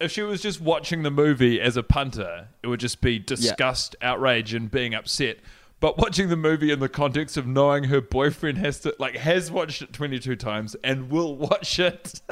if 0.00 0.10
she 0.10 0.22
was 0.22 0.42
just 0.42 0.60
watching 0.60 1.02
the 1.02 1.10
movie 1.10 1.60
as 1.60 1.76
a 1.76 1.82
punter, 1.82 2.48
it 2.62 2.66
would 2.66 2.80
just 2.80 3.00
be 3.00 3.18
disgust, 3.18 3.94
outrage, 4.02 4.52
and 4.54 4.70
being 4.70 4.94
upset. 4.94 5.38
But 5.80 5.98
watching 5.98 6.28
the 6.28 6.36
movie 6.36 6.70
in 6.72 6.80
the 6.80 6.88
context 6.88 7.36
of 7.36 7.46
knowing 7.46 7.84
her 7.84 8.00
boyfriend 8.00 8.58
has 8.58 8.80
to 8.80 8.94
like 8.98 9.16
has 9.16 9.50
watched 9.50 9.82
it 9.82 9.92
twenty 9.92 10.18
two 10.18 10.36
times 10.36 10.74
and 10.82 11.10
will 11.10 11.36
watch 11.36 11.78
it. 11.78 12.20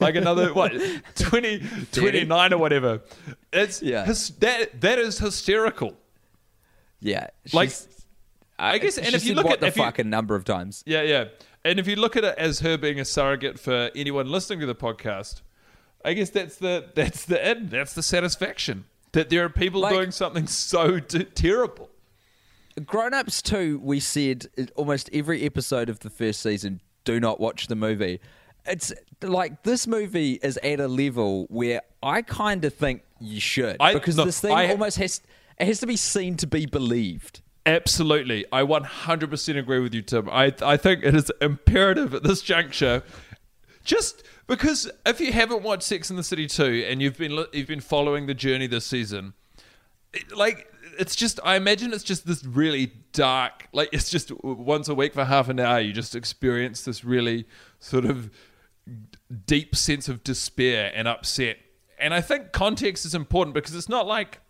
like 0.00 0.16
another 0.16 0.52
what 0.52 0.72
20, 1.16 1.62
29 1.92 2.52
or 2.52 2.58
whatever 2.58 3.00
it's 3.52 3.82
Yeah. 3.82 4.04
hys- 4.04 4.36
that 4.40 4.80
that 4.80 4.98
is 4.98 5.18
hysterical 5.18 5.96
Yeah, 7.00 7.28
Like, 7.52 7.68
she's- 7.68 7.86
uh, 8.58 8.62
I 8.62 8.78
guess- 8.78 8.98
and 8.98 9.14
if 9.14 9.24
you 9.24 9.34
look 9.34 9.46
at- 9.46 9.60
the 9.60 9.72
you- 9.74 9.92
a 9.98 10.04
number 10.04 10.34
of 10.34 10.44
times. 10.44 10.82
Yeah, 10.86 11.02
yeah. 11.02 11.26
And 11.64 11.78
if 11.78 11.86
you 11.86 11.96
look 11.96 12.16
at 12.16 12.24
it 12.24 12.34
as 12.38 12.60
her 12.60 12.78
being 12.78 12.98
a 12.98 13.04
surrogate 13.04 13.60
for 13.60 13.90
anyone 13.94 14.28
listening 14.30 14.60
to 14.60 14.66
the 14.66 14.74
podcast, 14.74 15.42
I 16.04 16.12
guess 16.14 16.30
that's 16.30 16.56
the 16.56 16.86
that's 16.94 17.24
the 17.24 17.44
end. 17.44 17.70
That's 17.70 17.94
the 17.94 18.02
satisfaction 18.02 18.84
that 19.12 19.28
there 19.30 19.44
are 19.44 19.48
people 19.48 19.80
Like- 19.80 19.94
doing 19.94 20.10
something 20.10 20.46
so 20.46 20.98
t- 21.00 21.24
terrible. 21.24 21.90
Grown 22.84 23.14
Ups 23.14 23.40
too. 23.40 23.80
we 23.82 24.00
said 24.00 24.46
almost 24.76 25.08
every 25.12 25.42
episode 25.44 25.88
of 25.88 26.00
the 26.00 26.10
first 26.10 26.40
season, 26.42 26.82
do 27.04 27.18
not 27.18 27.40
watch 27.40 27.68
the 27.68 27.74
movie. 27.76 28.20
It's 28.66 28.92
like 29.22 29.62
this 29.62 29.86
movie 29.86 30.34
is 30.42 30.58
at 30.58 30.80
a 30.80 30.88
level 30.88 31.46
where 31.48 31.80
I 32.02 32.20
kind 32.22 32.64
of 32.64 32.74
think 32.74 33.02
you 33.18 33.40
should 33.40 33.76
I- 33.80 33.94
because 33.94 34.16
this 34.16 34.40
thing 34.40 34.52
I- 34.52 34.70
almost 34.70 34.98
has 34.98 35.22
it 35.58 35.66
has 35.66 35.80
to 35.80 35.86
be 35.86 35.96
seen 35.96 36.36
to 36.36 36.46
be 36.46 36.66
believed. 36.66 37.40
Absolutely, 37.64 38.44
I 38.52 38.62
100% 38.62 39.56
agree 39.58 39.80
with 39.80 39.92
you, 39.94 40.02
Tim. 40.02 40.28
I 40.30 40.52
I 40.62 40.76
think 40.76 41.02
it 41.02 41.14
is 41.16 41.32
imperative 41.40 42.14
at 42.14 42.22
this 42.22 42.42
juncture, 42.42 43.02
just 43.86 44.22
because 44.46 44.90
if 45.06 45.20
you 45.20 45.32
haven't 45.32 45.62
watched 45.62 45.84
Sex 45.84 46.10
and 46.10 46.18
the 46.18 46.22
City 46.22 46.46
2 46.46 46.84
and 46.88 47.00
you've 47.00 47.16
been 47.16 47.44
you've 47.52 47.68
been 47.68 47.80
following 47.80 48.26
the 48.26 48.34
journey 48.34 48.66
this 48.66 48.84
season, 48.84 49.32
it- 50.12 50.36
like 50.36 50.70
it's 50.98 51.16
just 51.16 51.40
I 51.44 51.56
imagine 51.56 51.92
it's 51.92 52.04
just 52.04 52.26
this 52.26 52.44
really 52.44 52.92
dark 53.12 53.68
like 53.72 53.88
it's 53.92 54.10
just 54.10 54.30
once 54.42 54.88
a 54.88 54.94
week 54.94 55.14
for 55.14 55.24
half 55.24 55.48
an 55.48 55.60
hour 55.60 55.78
you 55.80 55.92
just 55.92 56.14
experience 56.14 56.82
this 56.82 57.04
really 57.04 57.46
sort 57.80 58.04
of 58.06 58.30
deep 59.46 59.74
sense 59.76 60.08
of 60.08 60.22
despair 60.24 60.92
and 60.94 61.08
upset. 61.08 61.58
And 61.98 62.12
I 62.14 62.20
think 62.20 62.52
context 62.52 63.04
is 63.06 63.14
important 63.14 63.54
because 63.54 63.74
it's 63.74 63.88
not 63.88 64.06
like 64.06 64.40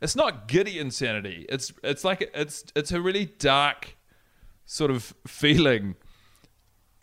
it's 0.00 0.16
not 0.16 0.48
giddy 0.48 0.78
insanity. 0.78 1.46
It's 1.48 1.72
it's 1.82 2.04
like 2.04 2.30
it's 2.34 2.64
it's 2.74 2.92
a 2.92 3.00
really 3.00 3.26
dark 3.38 3.96
sort 4.66 4.90
of 4.90 5.14
feeling. 5.26 5.94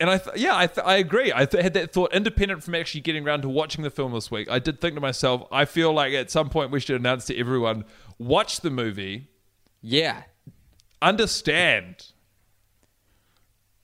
And 0.02 0.10
I 0.10 0.18
th- 0.18 0.36
yeah, 0.36 0.56
I, 0.56 0.66
th- 0.66 0.84
I 0.84 0.96
agree. 0.96 1.32
I 1.32 1.44
th- 1.46 1.62
had 1.62 1.74
that 1.74 1.92
thought 1.92 2.12
independent 2.12 2.64
from 2.64 2.74
actually 2.74 3.02
getting 3.02 3.24
around 3.24 3.42
to 3.42 3.48
watching 3.48 3.84
the 3.84 3.90
film 3.90 4.12
this 4.12 4.32
week. 4.32 4.50
I 4.50 4.58
did 4.58 4.80
think 4.80 4.96
to 4.96 5.00
myself, 5.00 5.46
I 5.52 5.64
feel 5.64 5.92
like 5.92 6.12
at 6.12 6.28
some 6.28 6.48
point 6.50 6.72
we 6.72 6.80
should 6.80 6.96
announce 6.96 7.24
to 7.26 7.38
everyone, 7.38 7.84
watch 8.18 8.62
the 8.62 8.70
movie, 8.70 9.28
Yeah. 9.80 10.24
understand. 11.00 12.06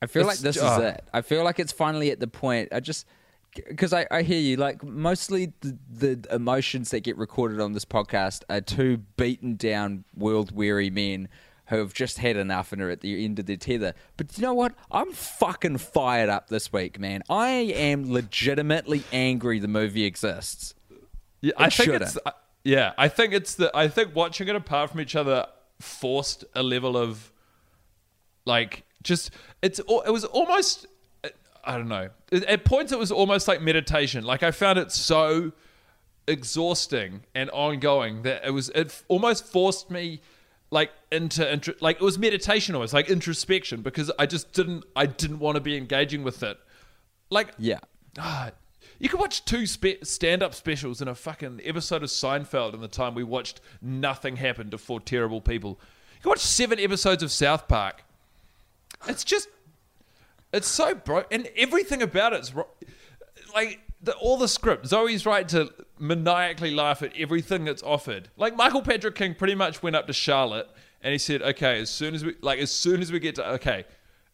I 0.02 0.06
feel 0.06 0.22
It's- 0.22 0.38
like 0.38 0.42
this 0.42 0.60
ah. 0.60 0.76
is 0.78 0.84
it. 0.94 1.04
I 1.14 1.20
feel 1.22 1.44
like 1.44 1.60
it's 1.60 1.70
finally 1.70 2.10
at 2.10 2.18
the 2.18 2.26
point. 2.26 2.70
I 2.72 2.80
just 2.80 3.06
because 3.54 3.92
I, 3.92 4.06
I 4.10 4.22
hear 4.22 4.40
you. 4.40 4.56
Like 4.56 4.82
mostly 4.82 5.52
the, 5.60 5.78
the 5.88 6.34
emotions 6.34 6.90
that 6.90 7.00
get 7.00 7.16
recorded 7.16 7.60
on 7.60 7.74
this 7.74 7.84
podcast 7.84 8.42
are 8.50 8.60
two 8.60 8.98
beaten 9.16 9.54
down, 9.54 10.04
world 10.16 10.50
weary 10.52 10.90
men 10.90 11.28
who 11.68 11.76
have 11.76 11.92
just 11.92 12.18
had 12.18 12.36
enough 12.36 12.72
and 12.72 12.80
are 12.80 12.90
at 12.90 13.02
the 13.02 13.24
end 13.24 13.38
of 13.38 13.46
their 13.46 13.56
tether. 13.56 13.94
But 14.16 14.36
you 14.36 14.42
know 14.42 14.54
what? 14.54 14.74
I'm 14.90 15.12
fucking 15.12 15.78
fired 15.78 16.30
up 16.30 16.48
this 16.48 16.72
week, 16.72 16.98
man. 16.98 17.22
I 17.28 17.48
am 17.48 18.10
legitimately 18.10 19.04
angry 19.12 19.58
the 19.58 19.68
movie 19.68 20.04
exists. 20.04 20.74
Yeah, 21.40 21.52
I 21.56 21.64
think 21.64 21.72
shouldn't. 21.72 22.02
it's 22.02 22.18
uh, 22.24 22.32
yeah. 22.64 22.92
I 22.96 23.08
think 23.08 23.32
it's 23.32 23.54
the. 23.54 23.70
I 23.76 23.88
think 23.88 24.14
watching 24.14 24.48
it 24.48 24.56
apart 24.56 24.90
from 24.90 25.00
each 25.00 25.14
other 25.14 25.46
forced 25.78 26.44
a 26.54 26.62
level 26.62 26.96
of 26.96 27.30
like 28.44 28.84
just 29.02 29.30
it's. 29.62 29.78
It 29.78 30.10
was 30.12 30.24
almost. 30.24 30.86
I 31.64 31.76
don't 31.76 31.88
know. 31.88 32.08
At 32.32 32.64
points, 32.64 32.92
it 32.92 32.98
was 32.98 33.12
almost 33.12 33.46
like 33.46 33.60
meditation. 33.60 34.24
Like 34.24 34.42
I 34.42 34.52
found 34.52 34.78
it 34.78 34.90
so 34.90 35.52
exhausting 36.26 37.24
and 37.34 37.50
ongoing 37.50 38.22
that 38.22 38.46
it 38.46 38.50
was. 38.52 38.70
It 38.70 39.02
almost 39.08 39.44
forced 39.44 39.90
me 39.90 40.22
like 40.70 40.90
into 41.10 41.50
intro, 41.50 41.74
like 41.80 41.96
it 41.96 42.02
was 42.02 42.18
meditation 42.18 42.74
almost 42.74 42.92
like 42.92 43.08
introspection 43.08 43.82
because 43.82 44.10
I 44.18 44.26
just 44.26 44.52
didn't. 44.52 44.84
I 44.94 45.06
didn't 45.06 45.38
want 45.38 45.56
to 45.56 45.60
be 45.60 45.76
engaging 45.76 46.22
with 46.22 46.42
it. 46.42 46.58
Like 47.30 47.48
Yeah. 47.58 47.80
ah, 48.18 48.50
You 48.98 49.08
could 49.08 49.20
watch 49.20 49.44
two 49.44 49.66
spe- 49.66 50.02
stand-up 50.02 50.54
specials 50.54 51.00
in 51.00 51.08
a 51.08 51.14
fucking 51.14 51.60
episode 51.64 52.02
of 52.02 52.08
Seinfeld 52.10 52.74
in 52.74 52.80
the 52.80 52.88
time 52.88 53.14
we 53.14 53.22
watched 53.24 53.60
Nothing 53.80 54.36
Happened 54.36 54.70
to 54.72 54.78
Four 54.78 55.00
Terrible 55.00 55.40
People. 55.40 55.78
You 56.16 56.22
could 56.22 56.28
watch 56.30 56.40
seven 56.40 56.78
episodes 56.80 57.22
of 57.22 57.30
South 57.30 57.68
Park. 57.68 58.02
It's 59.06 59.22
just, 59.24 59.48
it's 60.52 60.66
so 60.66 60.94
broke, 60.94 61.28
and 61.32 61.48
everything 61.56 62.02
about 62.02 62.32
it's 62.32 62.52
ro- 62.54 62.66
like 63.54 63.80
the, 64.02 64.12
all 64.16 64.36
the 64.36 64.48
script. 64.48 64.86
Zoe's 64.86 65.24
right 65.24 65.48
to 65.50 65.72
maniacally 66.00 66.70
laugh 66.70 67.02
at 67.02 67.12
everything 67.16 67.64
that's 67.64 67.82
offered. 67.82 68.28
Like 68.36 68.56
Michael 68.56 68.82
Patrick 68.82 69.14
King 69.14 69.34
pretty 69.34 69.54
much 69.54 69.82
went 69.82 69.96
up 69.96 70.06
to 70.06 70.12
Charlotte 70.12 70.68
and 71.02 71.12
he 71.12 71.18
said, 71.18 71.42
"Okay, 71.42 71.80
as 71.80 71.90
soon 71.90 72.14
as 72.14 72.24
we 72.24 72.34
like, 72.40 72.58
as 72.58 72.70
soon 72.70 73.00
as 73.00 73.12
we 73.12 73.18
get 73.18 73.34
to 73.36 73.48
okay, 73.52 73.84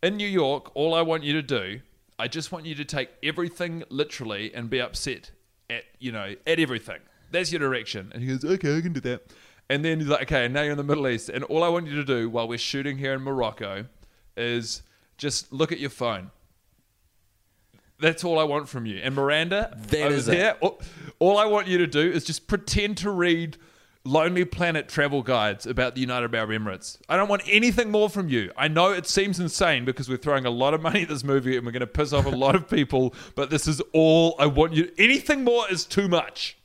in 0.02 0.16
New 0.16 0.28
York, 0.28 0.70
all 0.74 0.94
I 0.94 1.02
want 1.02 1.22
you 1.22 1.32
to 1.34 1.42
do, 1.42 1.80
I 2.18 2.28
just 2.28 2.52
want 2.52 2.66
you 2.66 2.74
to 2.76 2.84
take 2.84 3.10
everything 3.22 3.84
literally 3.88 4.54
and 4.54 4.70
be 4.70 4.80
upset 4.80 5.30
at 5.70 5.84
you 5.98 6.12
know 6.12 6.34
at 6.46 6.58
everything. 6.58 7.00
That's 7.30 7.52
your 7.52 7.60
direction." 7.60 8.10
And 8.14 8.22
he 8.22 8.28
goes, 8.28 8.44
"Okay, 8.44 8.78
I 8.78 8.80
can 8.80 8.92
do 8.92 9.00
that." 9.00 9.32
And 9.68 9.84
then 9.84 10.00
he's 10.00 10.08
like, 10.08 10.22
"Okay, 10.22 10.48
now 10.48 10.62
you're 10.62 10.72
in 10.72 10.78
the 10.78 10.84
Middle 10.84 11.08
East, 11.08 11.28
and 11.28 11.44
all 11.44 11.62
I 11.62 11.68
want 11.68 11.86
you 11.86 11.96
to 11.96 12.04
do 12.04 12.28
while 12.28 12.48
we're 12.48 12.58
shooting 12.58 12.98
here 12.98 13.14
in 13.14 13.22
Morocco 13.22 13.86
is 14.36 14.82
just 15.18 15.52
look 15.52 15.72
at 15.72 15.78
your 15.78 15.90
phone." 15.90 16.30
That's 18.00 18.24
all 18.24 18.38
I 18.38 18.44
want 18.44 18.68
from 18.68 18.86
you. 18.86 18.98
And 19.02 19.14
Miranda, 19.14 19.76
That 19.88 20.12
is 20.12 20.28
it. 20.28 20.32
there, 20.32 20.54
all, 20.60 20.80
all 21.18 21.38
I 21.38 21.46
want 21.46 21.68
you 21.68 21.78
to 21.78 21.86
do 21.86 22.00
is 22.00 22.24
just 22.24 22.46
pretend 22.48 22.96
to 22.98 23.10
read 23.10 23.56
Lonely 24.04 24.44
Planet 24.44 24.88
travel 24.88 25.22
guides 25.22 25.64
about 25.64 25.94
the 25.94 26.00
United 26.02 26.34
Arab 26.34 26.50
Emirates. 26.50 26.98
I 27.08 27.16
don't 27.16 27.28
want 27.28 27.42
anything 27.48 27.90
more 27.90 28.10
from 28.10 28.28
you. 28.28 28.52
I 28.56 28.68
know 28.68 28.92
it 28.92 29.06
seems 29.06 29.40
insane 29.40 29.84
because 29.86 30.08
we're 30.10 30.18
throwing 30.18 30.44
a 30.44 30.50
lot 30.50 30.74
of 30.74 30.82
money 30.82 31.02
at 31.02 31.08
this 31.08 31.24
movie 31.24 31.56
and 31.56 31.64
we're 31.64 31.72
going 31.72 31.80
to 31.80 31.86
piss 31.86 32.12
off 32.12 32.26
a 32.26 32.28
lot 32.44 32.54
of 32.54 32.68
people, 32.68 33.14
but 33.34 33.48
this 33.48 33.66
is 33.66 33.80
all 33.94 34.34
I 34.38 34.46
want 34.46 34.74
you. 34.74 34.90
Anything 34.98 35.42
more 35.44 35.64
is 35.70 35.86
too 35.86 36.08
much. 36.08 36.58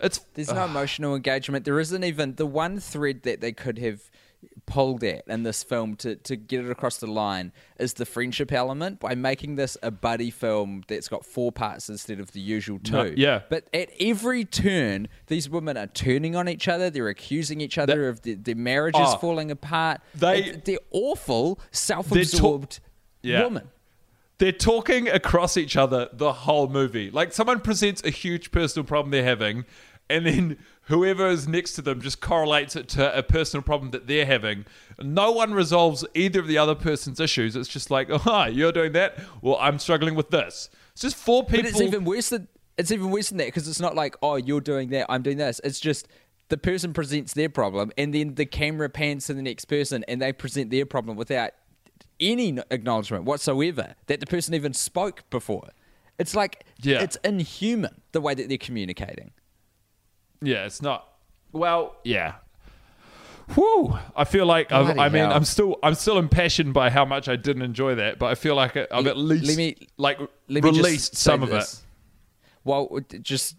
It's 0.00 0.18
There's 0.34 0.52
no 0.52 0.64
emotional 0.64 1.14
engagement. 1.14 1.64
There 1.64 1.78
isn't 1.78 2.02
even 2.02 2.34
the 2.34 2.46
one 2.46 2.80
thread 2.80 3.22
that 3.22 3.40
they 3.40 3.52
could 3.52 3.78
have 3.78 4.10
pulled 4.66 5.04
at 5.04 5.22
in 5.28 5.42
this 5.42 5.62
film 5.62 5.94
to, 5.96 6.16
to 6.16 6.36
get 6.36 6.64
it 6.64 6.70
across 6.70 6.96
the 6.96 7.06
line 7.06 7.52
is 7.78 7.94
the 7.94 8.06
friendship 8.06 8.52
element 8.52 8.98
by 9.00 9.14
making 9.14 9.56
this 9.56 9.76
a 9.82 9.90
buddy 9.90 10.30
film 10.30 10.82
that's 10.88 11.08
got 11.08 11.24
four 11.24 11.52
parts 11.52 11.88
instead 11.88 12.18
of 12.20 12.32
the 12.32 12.40
usual 12.40 12.78
two. 12.78 12.92
No, 12.92 13.02
yeah. 13.16 13.42
But 13.50 13.68
at 13.74 13.90
every 14.00 14.44
turn, 14.44 15.08
these 15.26 15.50
women 15.50 15.76
are 15.76 15.86
turning 15.88 16.34
on 16.36 16.48
each 16.48 16.66
other. 16.68 16.88
They're 16.90 17.08
accusing 17.08 17.60
each 17.60 17.76
other 17.78 18.02
That- 18.02 18.08
of 18.08 18.22
the, 18.22 18.34
their 18.34 18.54
marriages 18.56 19.00
Oh, 19.04 19.16
falling 19.18 19.50
apart. 19.50 20.00
they- 20.14 20.44
It- 20.44 20.64
they're 20.64 20.78
awful, 20.92 21.58
self-absorbed 21.70 22.80
Yeah. 23.22 23.44
women. 23.44 23.68
They're 24.38 24.50
talking 24.52 25.08
across 25.08 25.56
each 25.56 25.76
other 25.76 26.08
the 26.12 26.32
whole 26.32 26.68
movie. 26.68 27.10
Like 27.10 27.32
someone 27.32 27.60
presents 27.60 28.02
a 28.04 28.10
huge 28.10 28.50
personal 28.50 28.84
problem 28.84 29.12
they're 29.12 29.22
having, 29.24 29.64
and 30.10 30.26
then 30.26 30.58
whoever 30.82 31.28
is 31.28 31.48
next 31.48 31.72
to 31.74 31.82
them 31.82 32.00
just 32.00 32.20
correlates 32.20 32.76
it 32.76 32.88
to 32.90 33.16
a 33.16 33.22
personal 33.22 33.62
problem 33.62 33.90
that 33.92 34.06
they're 34.06 34.26
having. 34.26 34.66
No 35.00 35.32
one 35.32 35.54
resolves 35.54 36.04
either 36.14 36.40
of 36.40 36.46
the 36.46 36.58
other 36.58 36.74
person's 36.74 37.20
issues. 37.20 37.56
It's 37.56 37.68
just 37.68 37.90
like, 37.90 38.08
oh, 38.26 38.44
you're 38.44 38.72
doing 38.72 38.92
that. 38.92 39.18
Well, 39.42 39.56
I'm 39.60 39.78
struggling 39.78 40.14
with 40.14 40.30
this. 40.30 40.68
It's 40.92 41.02
just 41.02 41.16
four 41.16 41.44
people. 41.44 41.62
But 41.62 41.70
it's 41.70 41.80
even 41.80 42.04
worse 42.04 42.28
than 42.30 42.48
it's 42.76 42.90
even 42.90 43.10
worse 43.10 43.28
than 43.28 43.38
that 43.38 43.46
because 43.46 43.68
it's 43.68 43.80
not 43.80 43.94
like 43.94 44.16
oh 44.22 44.34
you're 44.36 44.60
doing 44.60 44.90
that 44.90 45.06
I'm 45.08 45.22
doing 45.22 45.36
this. 45.38 45.60
It's 45.64 45.80
just 45.80 46.08
the 46.48 46.56
person 46.58 46.92
presents 46.92 47.32
their 47.32 47.48
problem 47.48 47.90
and 47.96 48.12
then 48.14 48.34
the 48.34 48.46
camera 48.46 48.88
pans 48.90 49.26
to 49.26 49.34
the 49.34 49.42
next 49.42 49.64
person 49.64 50.04
and 50.08 50.20
they 50.20 50.32
present 50.32 50.70
their 50.70 50.84
problem 50.84 51.16
without 51.16 51.50
any 52.20 52.58
acknowledgement 52.70 53.24
whatsoever 53.24 53.94
that 54.06 54.20
the 54.20 54.26
person 54.26 54.54
even 54.54 54.72
spoke 54.74 55.28
before. 55.30 55.70
It's 56.18 56.36
like 56.36 56.64
Yeah. 56.82 57.02
it's 57.02 57.16
inhuman 57.24 58.02
the 58.12 58.20
way 58.20 58.34
that 58.34 58.48
they're 58.48 58.58
communicating. 58.58 59.32
Yeah, 60.44 60.66
it's 60.66 60.82
not. 60.82 61.08
Well, 61.52 61.96
yeah. 62.04 62.34
Whew. 63.54 63.98
I 64.16 64.24
feel 64.24 64.46
like 64.46 64.72
I've, 64.72 64.98
I 64.98 65.08
mean 65.10 65.22
hell. 65.24 65.32
I'm 65.32 65.44
still 65.44 65.78
I'm 65.82 65.94
still 65.94 66.18
impassioned 66.18 66.72
by 66.72 66.88
how 66.90 67.04
much 67.04 67.28
I 67.28 67.36
didn't 67.36 67.62
enjoy 67.62 67.96
that, 67.96 68.18
but 68.18 68.26
I 68.26 68.34
feel 68.34 68.54
like 68.54 68.76
I've 68.76 69.06
at 69.06 69.16
least 69.18 69.44
let 69.46 69.56
me- 69.56 69.76
like 69.98 70.18
Let 70.48 70.64
me 70.64 70.70
released 70.70 71.16
some 71.16 71.42
of 71.42 71.50
this. 71.50 71.74
it. 71.74 71.80
Well, 72.66 73.00
just 73.20 73.56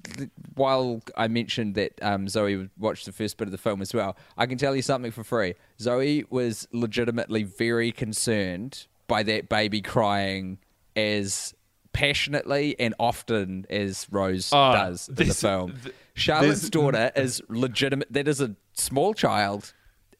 while 0.56 1.04
I 1.15 1.28
mentioned 1.28 1.76
that 1.76 1.91
um, 2.02 2.28
Zoe 2.28 2.69
watched 2.80 3.06
the 3.06 3.12
first 3.12 3.38
bit 3.38 3.48
of 3.48 3.52
the 3.52 3.60
film 3.60 3.84
as 3.84 3.93
well, 3.93 4.17
I 4.36 4.48
can 4.48 4.58
tell 4.58 4.76
you 4.76 4.82
something 4.82 5.12
for 5.12 5.24
free. 5.24 5.54
Zoe 5.80 6.26
was 6.32 6.67
legitimately 6.71 7.43
very 7.43 7.91
concerned 7.91 8.88
by 9.08 9.21
that 9.21 9.48
baby 9.48 9.82
crying 9.82 10.58
as 10.95 11.54
passionately 11.93 12.76
and 12.80 12.95
often 13.00 13.67
as 13.69 14.08
Rose 14.10 14.52
Ah, 14.52 14.74
does 14.74 15.08
in 15.08 15.15
the 15.15 15.34
film. 15.36 15.76
th- 15.84 15.93
Charlotte's 16.15 16.62
this- 16.62 16.69
daughter 16.69 17.12
is 17.15 17.41
legitimate. 17.49 18.12
That 18.12 18.28
is 18.28 18.41
a 18.41 18.56
small 18.73 19.13
child, 19.13 19.73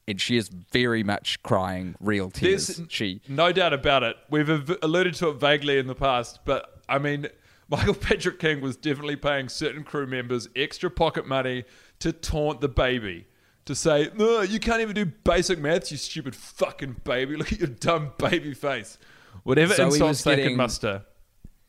and 0.08 0.20
she 0.20 0.38
is 0.38 0.50
very 0.50 1.04
much 1.04 1.42
crying 1.42 1.96
real 2.00 2.30
tears. 2.30 2.68
There's 2.68 2.92
she 2.92 3.22
no 3.28 3.52
doubt 3.52 3.74
about 3.74 4.04
it. 4.04 4.16
We've 4.30 4.50
alluded 4.82 5.16
to 5.16 5.30
it 5.30 5.40
vaguely 5.40 5.78
in 5.78 5.88
the 5.88 5.96
past, 5.96 6.40
but 6.46 6.82
I 6.88 7.00
mean, 7.00 7.28
Michael 7.70 7.96
Patrick 7.96 8.40
King 8.40 8.62
was 8.62 8.76
definitely 8.76 9.16
paying 9.16 9.50
certain 9.50 9.84
crew 9.84 10.06
members 10.06 10.48
extra 10.56 10.92
pocket 10.92 11.26
money 11.26 11.64
to 12.00 12.12
taunt 12.12 12.62
the 12.62 12.70
baby. 12.70 13.28
To 13.66 13.74
say, 13.74 14.12
no, 14.16 14.42
you 14.42 14.60
can't 14.60 14.82
even 14.82 14.94
do 14.94 15.06
basic 15.06 15.58
maths, 15.58 15.90
you 15.92 15.98
stupid 15.98 16.36
fucking 16.36 16.98
baby. 17.04 17.36
Look 17.38 17.52
at 17.52 17.58
your 17.58 17.70
dumb 17.70 18.12
baby 18.20 18.54
face. 18.54 19.00
Whatever 19.42 19.74
insults 19.82 20.24
they 20.24 20.44
can 20.44 20.56
muster. 20.56 21.04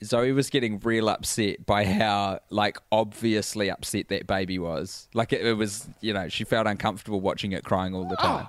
Zoe 0.04 0.32
was 0.32 0.50
getting 0.50 0.78
real 0.80 1.08
upset 1.08 1.64
by 1.64 1.84
how 1.84 2.40
like 2.50 2.78
obviously 2.92 3.70
upset 3.70 4.08
that 4.08 4.26
baby 4.26 4.58
was. 4.58 5.08
Like 5.14 5.32
it, 5.32 5.44
it 5.44 5.54
was, 5.54 5.88
you 6.00 6.12
know, 6.12 6.28
she 6.28 6.44
felt 6.44 6.66
uncomfortable 6.66 7.20
watching 7.20 7.52
it 7.52 7.64
crying 7.64 7.94
all 7.94 8.04
the 8.04 8.16
time. 8.16 8.48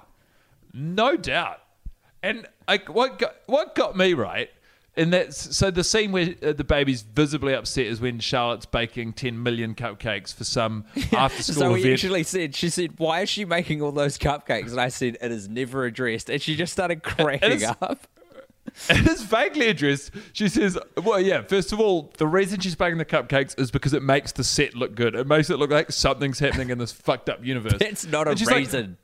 No 0.74 1.16
doubt. 1.16 1.62
And 2.22 2.48
like 2.68 2.90
what 2.90 3.20
got, 3.20 3.36
what 3.46 3.76
got 3.76 3.96
me 3.96 4.14
right 4.14 4.50
in 4.98 5.12
that 5.12 5.34
so 5.34 5.70
the 5.72 5.84
scene 5.84 6.12
where 6.12 6.34
uh, 6.44 6.52
the 6.52 6.64
baby's 6.64 7.04
visibly 7.04 7.54
upset 7.54 7.86
is 7.86 8.02
when 8.02 8.20
Charlotte's 8.20 8.66
baking 8.66 9.14
10 9.14 9.42
million 9.42 9.76
cupcakes 9.76 10.34
for 10.34 10.44
some 10.44 10.86
after 11.14 11.44
school 11.44 11.56
Zoe 11.56 11.80
event. 11.80 11.94
actually 11.94 12.24
said, 12.24 12.56
she 12.56 12.70
said, 12.70 12.96
"Why 12.98 13.22
is 13.22 13.30
she 13.30 13.46
making 13.46 13.82
all 13.82 13.92
those 13.92 14.18
cupcakes?" 14.18 14.72
And 14.72 14.82
I 14.82 14.90
said, 14.90 15.18
"It 15.22 15.32
is 15.32 15.48
never 15.48 15.86
addressed." 15.86 16.30
And 16.30 16.42
she 16.42 16.56
just 16.56 16.74
started 16.74 17.04
cracking 17.04 17.64
up. 17.64 18.08
it 18.90 19.08
is 19.08 19.24
vaguely 19.24 19.68
addressed. 19.68 20.12
She 20.34 20.48
says, 20.50 20.78
well, 21.04 21.20
yeah, 21.20 21.42
first 21.42 21.72
of 21.72 21.80
all, 21.80 22.14
the 22.18 22.28
reason 22.28 22.60
she's 22.60 22.76
baking 22.76 22.98
the 22.98 23.06
cupcakes 23.06 23.60
is 23.60 23.72
because 23.72 23.94
it 23.94 24.04
makes 24.04 24.32
the 24.32 24.44
set 24.44 24.76
look 24.76 24.96
good. 24.96 25.16
It 25.16 25.28
makes 25.28 25.50
it 25.50 25.58
look 25.58 25.72
like 25.72 25.92
something's 25.92 26.40
happening 26.40 26.70
in 26.70 26.78
this 26.78 26.92
fucked 26.94 27.30
up 27.30 27.44
universe. 27.44 27.76
That's 27.80 28.06
not 28.06 28.28
a 28.28 28.38
she's 28.38 28.48
like, 28.48 28.58
reason. 28.58 28.98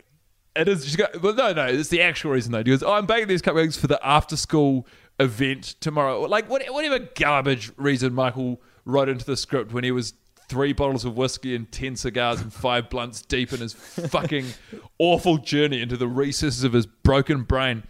It 0.56 0.68
is. 0.68 0.86
She's 0.86 0.96
got, 0.96 1.22
well, 1.22 1.34
no, 1.34 1.54
no, 1.54 1.66
it's 1.66 1.90
the 1.90 2.02
actual 2.02 2.32
reason 2.32 2.52
though. 2.52 2.60
She 2.60 2.66
goes, 2.66 2.84
oh, 2.84 2.94
I'm 2.94 3.06
baking 3.06 3.28
these 3.28 3.42
cupcakes 3.42 3.80
for 3.80 3.88
the 3.88 4.00
after 4.06 4.38
school 4.38 4.86
event 5.20 5.76
tomorrow. 5.80 6.22
Like 6.22 6.50
what, 6.50 6.64
whatever 6.70 7.00
garbage 7.16 7.72
reason 7.78 8.14
Michael 8.14 8.62
wrote 8.86 9.10
into 9.10 9.26
the 9.26 9.38
script 9.38 9.74
when 9.74 9.84
he 9.84 9.92
was 9.92 10.14
three 10.50 10.74
bottles 10.74 11.06
of 11.06 11.18
whiskey 11.18 11.56
and 11.56 11.72
ten 11.72 11.96
cigars 11.96 12.42
and 12.42 12.54
five 12.54 12.90
blunts 12.90 13.22
deep 13.22 13.54
in 13.54 13.62
his 13.62 13.74
fucking 13.74 14.46
awful 15.00 15.38
journey 15.38 15.82
into 15.82 15.98
the 15.98 16.08
recesses 16.08 16.64
of 16.64 16.74
his 16.74 16.86
broken 16.86 17.44
brain. 17.44 17.84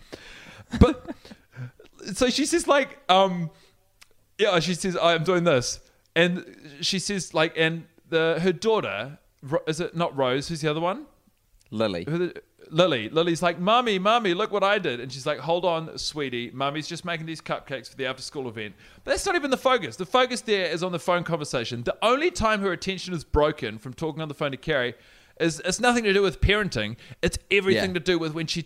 But 0.80 1.13
so 2.14 2.30
she 2.30 2.46
says 2.46 2.68
like, 2.68 3.00
um, 3.10 3.50
yeah, 4.38 4.60
she 4.60 4.74
says 4.74 4.98
I'm 5.02 5.24
doing 5.24 5.44
this, 5.44 5.80
and 6.16 6.46
she 6.82 7.00
says 7.00 7.34
like, 7.34 7.54
and 7.58 7.86
the 8.10 8.40
her 8.42 8.52
daughter 8.54 9.20
is 9.68 9.80
it 9.80 9.96
not 9.96 10.16
Rose? 10.18 10.48
Who's 10.48 10.62
the 10.62 10.70
other 10.70 10.80
one? 10.82 11.06
Lily. 11.72 12.06
Lily. 12.70 13.10
Lily's 13.10 13.42
like, 13.42 13.60
Mommy, 13.60 14.00
Mommy, 14.00 14.34
look 14.34 14.52
what 14.52 14.64
I 14.64 14.80
did. 14.80 15.00
And 15.00 15.12
she's 15.12 15.26
like, 15.26 15.40
Hold 15.40 15.66
on, 15.66 15.98
sweetie. 15.98 16.50
Mommy's 16.54 16.88
just 16.88 17.04
making 17.04 17.26
these 17.26 17.42
cupcakes 17.42 17.90
for 17.90 17.98
the 17.98 18.06
after 18.06 18.22
school 18.22 18.48
event. 18.48 18.76
But 19.04 19.12
that's 19.12 19.26
not 19.26 19.36
even 19.36 19.52
the 19.52 19.58
focus. 19.58 19.96
The 19.96 20.06
focus 20.06 20.42
there 20.42 20.68
is 20.68 20.82
on 20.84 20.92
the 20.92 21.00
phone 21.00 21.24
conversation. 21.24 21.84
The 21.84 21.98
only 22.02 22.32
time 22.32 22.62
her 22.62 22.72
attention 22.72 23.14
is 23.14 23.24
broken 23.24 23.78
from 23.78 23.94
talking 23.94 24.22
on 24.22 24.28
the 24.28 24.34
phone 24.34 24.52
to 24.52 24.58
Carrie 24.58 24.94
is 25.40 25.62
it's 25.66 25.80
nothing 25.80 26.04
to 26.06 26.14
do 26.14 26.22
with 26.22 26.40
parenting. 26.42 26.96
It's 27.22 27.38
everything 27.52 27.90
Yeah. 27.90 27.94
to 27.96 28.00
do 28.00 28.18
with 28.20 28.34
when 28.34 28.48
she 28.48 28.66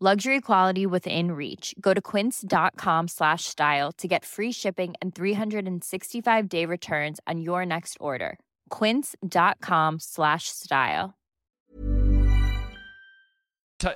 Luxury 0.00 0.40
quality 0.40 0.86
within 0.86 1.32
reach. 1.32 1.74
Go 1.80 1.92
to 1.92 2.00
quince.com 2.00 3.08
slash 3.08 3.44
style 3.46 3.90
to 3.92 4.06
get 4.06 4.24
free 4.24 4.52
shipping 4.52 4.94
and 5.02 5.12
365 5.12 6.48
day 6.48 6.64
returns 6.64 7.18
on 7.26 7.40
your 7.40 7.66
next 7.66 7.96
order. 7.98 8.38
Quince.com 8.70 9.98
slash 9.98 10.44
style. 10.46 11.14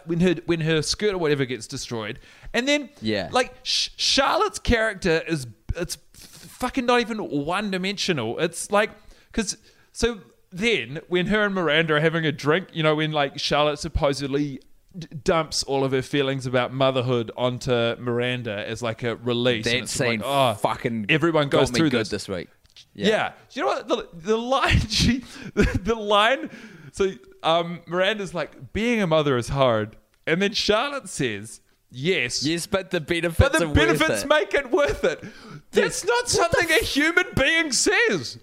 when 0.07 0.19
her 0.21 0.35
when 0.47 0.61
her 0.63 0.83
skirt 0.83 1.15
or 1.15 1.19
whatever 1.19 1.45
gets 1.45 1.69
destroyed, 1.69 2.19
and 2.53 2.67
then 2.67 2.89
Yeah. 3.01 3.29
like 3.31 3.55
Sh- 3.63 3.91
Charlotte's 3.97 4.59
character 4.59 5.23
is 5.29 5.47
it's 5.77 5.99
f- 6.17 6.21
fucking 6.21 6.85
not 6.85 7.01
even 7.01 7.19
one 7.19 7.71
dimensional. 7.71 8.41
It's 8.41 8.73
like 8.73 8.91
because 9.31 9.57
so 9.93 10.19
then 10.51 10.99
when 11.07 11.27
her 11.27 11.45
and 11.45 11.55
Miranda 11.55 11.95
are 11.95 12.01
having 12.01 12.27
a 12.27 12.33
drink, 12.33 12.71
you 12.73 12.83
know, 12.83 12.97
when 12.97 13.13
like 13.13 13.39
Charlotte 13.39 13.79
supposedly 13.79 14.61
d- 14.99 15.09
dumps 15.25 15.63
all 15.65 15.85
of 15.85 15.93
her 15.93 16.03
feelings 16.03 16.47
about 16.47 16.73
motherhood 16.73 17.31
onto 17.37 17.71
Miranda 17.97 18.67
as 18.69 18.83
like 18.83 19.03
a 19.03 19.17
release. 19.17 19.67
and 19.67 19.75
That 19.77 19.83
it's 19.83 19.93
scene 19.93 20.21
like, 20.21 20.23
oh, 20.25 20.55
fucking 20.55 21.07
everyone 21.09 21.49
goes 21.49 21.71
through 21.71 21.91
this. 21.91 22.09
this 22.09 22.29
week. 22.29 22.49
Yeah. 22.95 23.33
You 23.53 23.63
know 23.63 23.69
what? 23.69 23.89
The, 23.89 24.09
the 24.13 24.37
line 24.37 24.81
she 24.89 25.25
the, 25.55 25.65
the 25.83 25.95
line 25.95 26.51
so 26.93 27.13
um 27.43 27.81
Miranda's 27.87 28.35
like 28.35 28.73
being 28.73 29.01
a 29.03 29.07
mother 29.07 29.37
is 29.37 29.49
hard. 29.49 29.97
And 30.27 30.41
then 30.41 30.53
Charlotte 30.53 31.09
says, 31.09 31.61
Yes. 31.91 32.43
Yes, 32.45 32.67
but 32.67 32.91
the 32.91 33.01
benefits 33.01 33.39
But 33.51 33.59
the 33.59 33.67
benefits 33.67 34.23
it. 34.23 34.29
make 34.29 34.55
it 34.55 34.71
worth 34.71 35.05
it. 35.05 35.23
That's 35.73 36.05
not 36.07 36.29
something 36.29 36.71
a 36.71 36.83
human 36.85 37.27
being 37.37 37.71
says. 37.73 38.39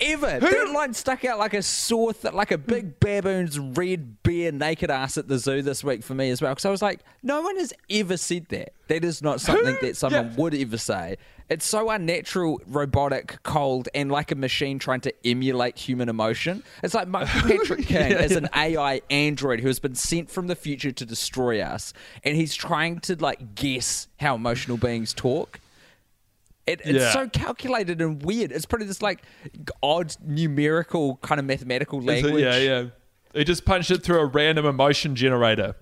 Ever. 0.00 0.40
Who? 0.40 0.50
That 0.50 0.72
line 0.72 0.92
stuck 0.94 1.24
out 1.24 1.38
like 1.38 1.54
a 1.54 1.62
sore, 1.62 2.12
th- 2.12 2.34
like 2.34 2.50
a 2.50 2.58
big 2.58 2.98
baboon's 2.98 3.58
red 3.58 4.22
bear 4.22 4.50
naked 4.50 4.90
ass 4.90 5.16
at 5.16 5.28
the 5.28 5.38
zoo 5.38 5.62
this 5.62 5.84
week 5.84 6.02
for 6.02 6.14
me 6.14 6.30
as 6.30 6.42
well. 6.42 6.52
Because 6.52 6.64
I 6.64 6.70
was 6.70 6.82
like, 6.82 7.00
no 7.22 7.42
one 7.42 7.56
has 7.56 7.72
ever 7.90 8.16
said 8.16 8.46
that. 8.48 8.72
That 8.88 9.04
is 9.04 9.22
not 9.22 9.40
something 9.40 9.76
Who? 9.76 9.86
that 9.86 9.96
someone 9.96 10.30
Yeah. 10.30 10.36
would 10.36 10.54
ever 10.54 10.78
say. 10.78 11.16
It's 11.48 11.66
so 11.66 11.90
unnatural, 11.90 12.60
robotic, 12.66 13.38
cold, 13.42 13.88
and 13.94 14.10
like 14.10 14.32
a 14.32 14.34
machine 14.34 14.78
trying 14.78 15.02
to 15.02 15.12
emulate 15.26 15.78
human 15.78 16.08
emotion. 16.08 16.62
It's 16.82 16.94
like 16.94 17.06
Michael 17.06 17.42
Patrick 17.48 17.86
King 17.86 18.12
Yeah, 18.12 18.22
is 18.22 18.32
yeah. 18.32 18.38
an 18.38 18.48
AI 18.54 19.02
android 19.10 19.60
who 19.60 19.66
has 19.68 19.78
been 19.78 19.94
sent 19.94 20.30
from 20.30 20.46
the 20.46 20.56
future 20.56 20.90
to 20.90 21.04
destroy 21.06 21.60
us, 21.60 21.92
and 22.24 22.34
he's 22.34 22.54
trying 22.54 22.98
to 23.00 23.16
like 23.16 23.54
guess 23.54 24.08
how 24.18 24.34
emotional 24.34 24.78
beings 24.78 25.12
talk. 25.12 25.60
It, 26.66 26.80
it's 26.84 26.98
Yeah. 27.04 27.12
so 27.12 27.28
calculated 27.28 28.00
and 28.00 28.22
weird. 28.22 28.50
It's 28.52 28.64
pretty 28.66 28.86
this 28.86 29.02
like 29.02 29.22
odd 29.82 30.14
numerical 30.24 31.16
kind 31.16 31.38
of 31.38 31.44
mathematical 31.44 32.00
language. 32.00 32.42
Yeah, 32.42 32.56
yeah. 32.58 32.84
They 33.32 33.44
just 33.44 33.64
punched 33.64 33.90
it 33.90 34.02
through 34.02 34.20
a 34.20 34.26
random 34.26 34.64
emotion 34.64 35.14
generator. 35.16 35.74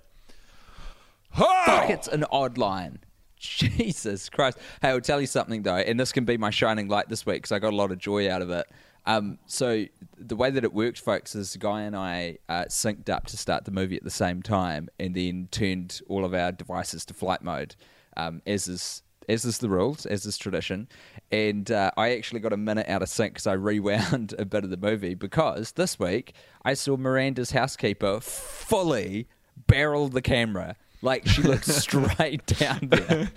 Fuck, 1.33 1.91
it's 1.91 2.09
an 2.09 2.25
odd 2.31 2.59
line. 2.59 2.99
Jesus 3.37 4.29
Christ. 4.29 4.59
Hey, 4.81 4.89
I'll 4.91 5.01
tell 5.01 5.21
you 5.21 5.27
something 5.27 5.63
though, 5.63 5.77
and 5.77 5.99
this 5.99 6.13
can 6.13 6.25
be 6.25 6.37
my 6.37 6.51
shining 6.51 6.89
light 6.89 7.09
this 7.09 7.25
week 7.27 7.37
because 7.43 7.53
I 7.53 7.59
got 7.59 7.73
a 7.73 7.77
lot 7.77 7.91
of 7.91 7.99
joy 7.99 8.31
out 8.31 8.43
of 8.43 8.51
it. 8.51 8.67
Um, 9.05 9.39
so 9.47 9.85
the 10.17 10.37
way 10.37 10.51
that 10.51 10.63
it 10.63 10.73
worked, 10.73 11.01
folks, 11.01 11.35
is 11.35 11.57
Guy 11.57 11.83
and 11.83 11.97
I 11.97 12.39
uh, 12.49 12.67
synced 12.69 13.09
up 13.09 13.27
to 13.27 13.37
start 13.37 13.65
the 13.65 13.73
movie 13.73 13.97
at 13.97 14.05
the 14.05 14.11
same 14.11 14.43
time, 14.43 14.89
and 15.01 15.15
then 15.15 15.49
turned 15.51 16.01
all 16.09 16.25
of 16.25 16.35
our 16.35 16.53
devices 16.53 17.05
to 17.07 17.15
flight 17.15 17.43
mode, 17.43 17.75
um, 18.17 18.43
as 18.47 18.69
is 18.69 19.03
as 19.29 19.45
is 19.45 19.59
the 19.59 19.69
rules, 19.69 20.07
as 20.07 20.27
is 20.27 20.39
tradition. 20.39 20.89
And 21.31 21.71
uh, 21.71 21.91
I 21.97 22.17
actually 22.17 22.41
got 22.41 22.53
a 22.53 22.57
minute 22.57 22.89
out 22.89 23.03
of 23.03 23.09
sync 23.09 23.35
because 23.35 23.47
I 23.47 23.55
rewound 23.55 24.35
a 24.39 24.45
bit 24.45 24.65
of 24.65 24.71
the 24.71 24.77
movie 24.77 25.15
because 25.15 25.73
this 25.73 25.99
week 25.99 26.35
I 26.65 26.75
saw 26.75 26.97
Miranda's 26.97 27.51
housekeeper 27.53 28.21
fully 28.21 29.29
barrel 29.67 30.09
the 30.09 30.23
camera. 30.23 30.77
Like 31.05 31.27
she 31.27 31.43
looked 31.43 31.65
straight 31.67 32.47
down 32.47 32.79
there, 32.83 33.29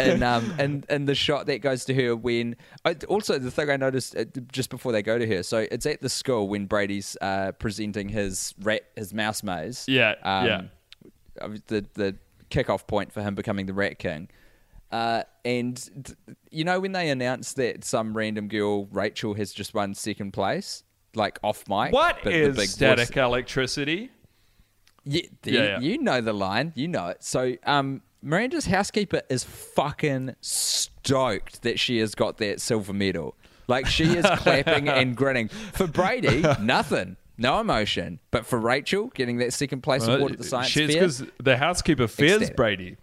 and 0.00 0.24
um, 0.24 0.52
and 0.58 0.84
and 0.88 1.08
the 1.08 1.14
shot 1.14 1.46
that 1.46 1.58
goes 1.58 1.84
to 1.84 1.94
her 1.94 2.16
when 2.16 2.56
also 3.06 3.38
the 3.38 3.52
thing 3.52 3.70
I 3.70 3.76
noticed 3.76 4.16
uh, 4.16 4.24
just 4.50 4.68
before 4.68 4.90
they 4.90 5.00
go 5.00 5.16
to 5.16 5.26
her. 5.28 5.44
So 5.44 5.58
it's 5.58 5.86
at 5.86 6.00
the 6.00 6.08
school 6.08 6.48
when 6.48 6.66
Brady's 6.66 7.16
uh, 7.20 7.52
presenting 7.52 8.08
his 8.08 8.52
rat 8.60 8.82
his 8.96 9.14
mouse 9.14 9.44
maze. 9.44 9.84
Yeah, 9.86 10.16
um, 10.24 10.46
yeah. 10.46 11.48
The 11.68 11.86
the 11.94 12.16
kickoff 12.50 12.86
point 12.86 13.12
for 13.12 13.22
him 13.22 13.34
becoming 13.34 13.66
the 13.66 13.74
Rat 13.74 13.98
King. 13.98 14.28
Uh, 14.94 15.24
and 15.44 16.14
you 16.52 16.62
know 16.62 16.78
when 16.78 16.92
they 16.92 17.10
announced 17.10 17.56
that 17.56 17.82
some 17.84 18.16
random 18.16 18.46
girl 18.46 18.86
Rachel 18.92 19.34
has 19.34 19.52
just 19.52 19.74
won 19.74 19.92
second 19.92 20.30
place, 20.32 20.84
like 21.16 21.38
off 21.42 21.64
mic. 21.68 21.92
What 21.92 22.18
but 22.22 22.32
the 22.32 22.50
big 22.50 22.68
static 22.68 23.08
voice- 23.08 23.16
electricity? 23.16 24.10
yeah, 25.04 25.22
Yeah, 25.42 25.52
you, 25.52 25.58
yeah. 25.64 25.80
you 25.80 25.98
know 25.98 26.20
the 26.20 26.32
line. 26.32 26.72
You 26.76 26.86
know 26.86 27.08
it. 27.08 27.24
So, 27.24 27.56
um, 27.66 28.02
Miranda's 28.22 28.66
housekeeper 28.66 29.22
is 29.28 29.42
fucking 29.42 30.36
stoked 30.40 31.62
that 31.62 31.80
she 31.80 31.98
has 31.98 32.14
got 32.14 32.38
that 32.38 32.60
silver 32.60 32.92
medal. 32.92 33.34
Like 33.66 33.86
she 33.86 34.04
is 34.16 34.24
clapping 34.36 34.88
and 34.88 35.16
grinning. 35.16 35.48
For 35.48 35.88
Brady, 35.88 36.40
nothing, 36.60 37.16
no 37.36 37.58
emotion. 37.58 38.20
But 38.30 38.46
for 38.46 38.60
Rachel, 38.60 39.08
getting 39.14 39.38
that 39.38 39.52
second 39.52 39.82
place 39.82 40.06
award 40.06 40.32
at 40.32 40.38
the 40.38 40.44
science 40.44 40.68
She's 40.68 40.92
fair, 40.92 41.00
because 41.00 41.24
the 41.42 41.56
housekeeper 41.56 42.06
fears 42.06 42.34
Ecstatic. 42.34 42.56
Brady. 42.56 42.96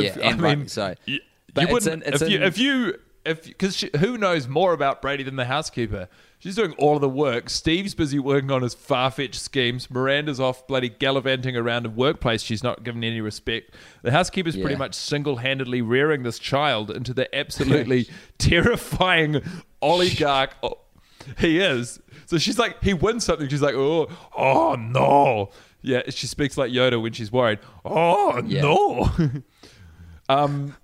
Yeah, 0.00 0.10
If- 0.10 0.16
and 0.18 0.40
rightly 0.42 0.68
so. 0.68 0.94
You, 1.06 1.20
you 1.58 1.68
wouldn't 1.68 2.02
it's 2.04 2.22
if 2.22 2.30
you 2.30 2.42
if 2.42 2.58
you 2.58 2.94
if 3.24 3.44
because 3.44 3.84
who 3.98 4.16
knows 4.18 4.48
more 4.48 4.72
about 4.72 5.02
Brady 5.02 5.22
than 5.22 5.36
the 5.36 5.44
housekeeper? 5.44 6.08
She's 6.38 6.56
doing 6.56 6.72
all 6.72 6.96
of 6.96 7.00
the 7.00 7.08
work. 7.08 7.48
Steve's 7.48 7.94
busy 7.94 8.18
working 8.18 8.50
on 8.50 8.62
his 8.62 8.74
far 8.74 9.12
fetched 9.12 9.36
schemes. 9.36 9.88
Miranda's 9.88 10.40
off 10.40 10.66
bloody 10.66 10.88
gallivanting 10.88 11.56
around 11.56 11.86
a 11.86 11.88
workplace 11.88 12.42
she's 12.42 12.64
not 12.64 12.82
given 12.82 13.04
any 13.04 13.20
respect. 13.20 13.74
The 14.02 14.10
housekeeper's 14.10 14.56
pretty 14.56 14.74
much 14.74 14.94
single 14.94 15.36
handedly 15.36 15.82
rearing 15.82 16.24
this 16.24 16.40
child 16.40 16.90
into 16.90 17.14
the 17.14 17.32
absolutely 17.32 18.08
terrifying 18.38 19.40
oligarch 19.80 20.50
he 21.38 21.60
is. 21.60 22.00
So 22.26 22.38
she's 22.38 22.58
like, 22.58 22.82
he 22.82 22.94
wins 22.94 23.24
something. 23.24 23.48
She's 23.48 23.62
like, 23.62 23.74
oh, 23.76 24.08
oh 24.36 24.74
no. 24.74 25.50
Yeah, 25.80 26.02
she 26.08 26.26
speaks 26.26 26.56
like 26.56 26.72
Yoda 26.72 27.00
when 27.00 27.12
she's 27.12 27.30
worried. 27.30 27.58
Oh 27.84 28.42
Yeah. 28.44 28.62
no. 28.62 29.10
um, 30.38 30.76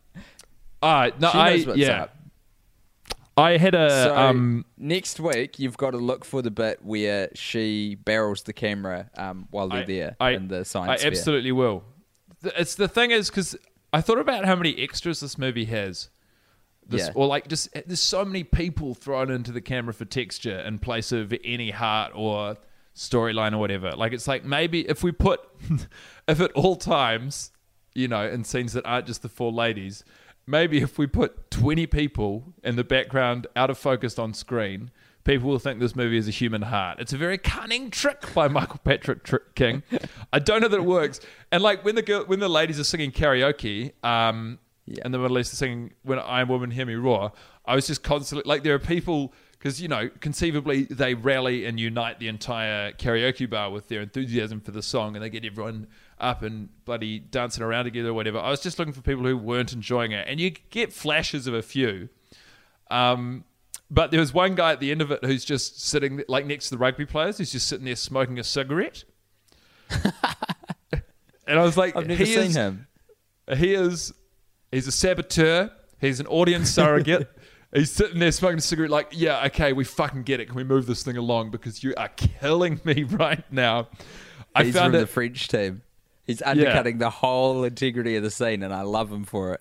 uh, 0.83 1.11
no, 1.19 1.29
I 1.29 1.51
yeah. 1.75 2.03
up. 2.03 2.15
I 3.37 3.57
had 3.57 3.75
a 3.75 3.91
So 3.91 4.17
um. 4.17 4.65
next 4.77 5.21
week, 5.21 5.59
you've 5.59 5.77
got 5.77 5.93
to 5.93 5.99
look 5.99 6.25
for 6.25 6.43
the 6.43 6.51
bit 6.51 6.85
where 6.85 7.31
she 7.35 7.95
barrels 7.95 8.43
the 8.43 8.53
camera 8.53 9.11
um, 9.17 9.47
while 9.51 9.69
they're 9.69 9.83
I, 9.83 9.85
there 9.85 10.17
I, 10.19 10.31
in 10.31 10.49
the 10.49 10.61
I 10.61 10.63
science 10.65 11.03
fair. 11.03 11.11
absolutely 11.11 11.53
will. 11.53 11.85
It's 12.43 12.75
the 12.75 12.89
thing 12.89 13.11
is 13.11 13.31
because 13.31 13.57
I 13.93 14.01
thought 14.01 14.19
about 14.19 14.45
how 14.45 14.57
many 14.57 14.77
extras 14.79 15.21
this 15.21 15.39
movie 15.39 15.67
has. 15.67 16.11
This, 16.87 17.07
Yeah. 17.07 17.13
Or 17.15 17.27
like 17.27 17.49
just 17.49 17.73
there's 17.73 18.01
so 18.01 18.25
many 18.25 18.45
people 18.45 18.95
thrown 18.95 19.31
into 19.31 19.53
the 19.53 19.61
camera 19.61 19.93
for 19.93 20.05
texture 20.05 20.59
in 20.61 20.79
place 20.79 21.13
of 21.13 21.33
any 21.45 21.71
heart 21.71 22.13
or 22.15 22.57
storyline 22.97 23.53
or 23.53 23.59
whatever. 23.59 23.93
Like 23.93 24.13
it's 24.13 24.27
like 24.27 24.45
maybe 24.45 24.89
if 24.89 25.03
we 25.03 25.13
put 25.13 25.41
if 26.29 26.41
at 26.41 26.51
all 26.53 26.77
times, 26.77 27.53
you 27.99 28.09
know, 28.09 28.27
in 28.29 28.45
scenes 28.45 28.73
that 28.75 28.87
aren't 28.87 29.07
just 29.07 29.23
the 29.23 29.29
four 29.29 29.51
ladies, 29.53 30.05
maybe 30.47 30.79
if 30.79 30.99
we 30.99 31.07
put 31.07 31.51
20 31.51 31.87
people 31.87 32.45
in 32.63 32.77
the 32.77 32.85
background 32.85 33.47
out 33.57 33.71
of 33.71 33.77
focus 33.79 34.19
on 34.19 34.33
screen, 34.33 34.91
people 35.25 35.49
will 35.51 35.59
think 35.59 35.81
this 35.81 35.97
movie 35.97 36.17
is 36.17 36.29
a 36.29 36.31
human 36.31 36.63
heart. 36.63 36.99
It's 37.01 37.13
a 37.13 37.19
very 37.19 37.37
cunning 37.39 37.91
trick 37.91 38.33
by 38.35 38.49
Michael 38.49 38.81
Patrick 38.85 39.25
Tr- 39.25 39.37
King. 39.55 39.83
I 40.33 40.39
don't 40.39 40.61
know 40.63 40.69
that 40.69 40.77
it 40.79 40.85
works. 40.85 41.21
And 41.53 41.63
like 41.63 41.85
when 41.85 41.97
the 41.97 42.03
girl, 42.03 42.25
when 42.25 42.41
the 42.41 42.49
ladies 42.49 42.79
are 42.81 42.85
singing 42.85 43.11
karaoke, 43.13 43.93
um, 44.05 44.59
Yeah. 44.87 45.03
and 45.05 45.13
the 45.13 45.19
Middle 45.19 45.39
East 45.39 45.53
are 45.53 45.57
singing 45.57 45.93
"When 46.03 46.19
I 46.19 46.41
Am 46.41 46.49
Woman, 46.49 46.71
Hear 46.71 46.87
Me 46.87 46.95
Roar," 46.95 47.33
I 47.67 47.75
was 47.75 47.87
just 47.87 48.03
constantly 48.03 48.49
like, 48.49 48.63
there 48.63 48.75
are 48.75 48.79
people 48.79 49.35
because 49.53 49.83
you 49.83 49.89
know 49.89 50.09
conceivably 50.21 50.85
they 50.85 51.13
rally 51.15 51.67
and 51.67 51.79
unite 51.81 52.21
the 52.21 52.29
entire 52.29 52.93
karaoke 52.93 53.51
bar 53.51 53.71
with 53.71 53.89
their 53.89 54.01
enthusiasm 54.01 54.61
for 54.61 54.71
the 54.71 54.83
song, 54.83 55.15
and 55.17 55.23
they 55.23 55.29
get 55.29 55.45
everyone 55.45 55.89
up 56.21 56.43
and 56.43 56.69
bloody 56.85 57.19
dancing 57.19 57.63
around 57.63 57.85
together 57.85 58.11
or 58.11 58.15
whatever. 58.15 58.39
I 58.39 58.51
was 58.51 58.61
just 58.61 58.79
looking 58.79 58.95
for 58.95 59.01
people 59.03 59.25
who 59.25 59.37
weren't 59.37 59.73
enjoying 59.73 60.13
it, 60.13 60.27
and 60.29 60.41
you 60.41 60.51
get 60.51 60.93
flashes 60.93 61.47
of 61.47 61.55
a 61.55 61.63
few. 61.63 62.09
Um, 62.91 63.45
but 63.91 64.11
there 64.11 64.21
was 64.21 64.35
one 64.35 64.55
guy 64.55 64.73
at 64.73 64.81
the 64.81 64.91
end 64.91 65.01
of 65.01 65.11
it 65.11 65.25
who's 65.25 65.45
just 65.45 65.81
sitting 65.81 66.23
like 66.29 66.47
next 66.47 66.69
to 66.69 66.75
the 66.75 66.79
rugby 66.79 67.07
players, 67.07 67.39
who's 67.39 67.53
just 67.53 67.69
sitting 67.69 67.87
there 67.87 67.97
smoking 67.97 68.39
a 68.39 68.45
cigarette. 68.45 69.05
and 69.91 71.59
I 71.59 71.63
was 71.63 71.77
like, 71.77 71.97
I've 71.97 72.07
never 72.07 72.23
he 72.23 72.35
seen 72.35 72.45
is, 72.45 72.55
him. 72.55 72.87
He 73.57 73.75
is, 73.75 74.13
he's 74.71 74.87
a 74.87 74.93
saboteur. 74.93 75.71
He's 76.01 76.21
an 76.21 76.27
audience 76.27 76.71
surrogate. 76.71 77.31
he's 77.73 77.91
sitting 77.91 78.19
there 78.19 78.33
smoking 78.33 78.59
a 78.59 78.63
cigarette, 78.63 78.91
like, 78.91 79.09
yeah, 79.13 79.45
okay, 79.47 79.73
we 79.73 79.85
fucking 79.85 80.23
get 80.23 80.41
it. 80.41 80.47
Can 80.47 80.57
we 80.57 80.65
move 80.65 80.87
this 80.87 81.03
thing 81.03 81.17
along 81.17 81.51
because 81.51 81.83
you 81.83 81.95
are 81.97 82.09
killing 82.09 82.81
me 82.85 83.03
right 83.05 83.45
now. 83.51 83.89
I 84.55 84.65
He's 84.65 84.75
found 84.75 84.93
from 84.93 84.97
it. 84.97 85.01
the 85.01 85.07
French 85.07 85.49
team. 85.49 85.83
He's 86.29 86.43
undercutting 86.43 86.99
the 86.99 87.11
whole 87.11 87.64
integrity 87.64 88.14
of 88.14 88.23
the 88.23 88.31
scene, 88.31 88.62
and 88.62 88.73
I 88.73 88.83
love 88.83 89.11
him 89.11 89.25
for 89.25 89.55
it. 89.55 89.61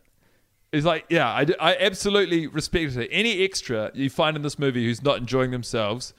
It's 0.71 0.85
like, 0.85 1.05
yeah, 1.09 1.27
I, 1.27 1.45
I 1.59 1.77
absolutely 1.77 2.45
respect 2.45 2.95
it. 2.97 3.07
Any 3.11 3.43
extra 3.43 3.89
you 3.95 4.09
find 4.09 4.35
in 4.35 4.43
this 4.43 4.59
movie 4.59 4.85
who's 4.85 5.01
not 5.01 5.17
enjoying 5.17 5.51
themselves, 5.51 6.13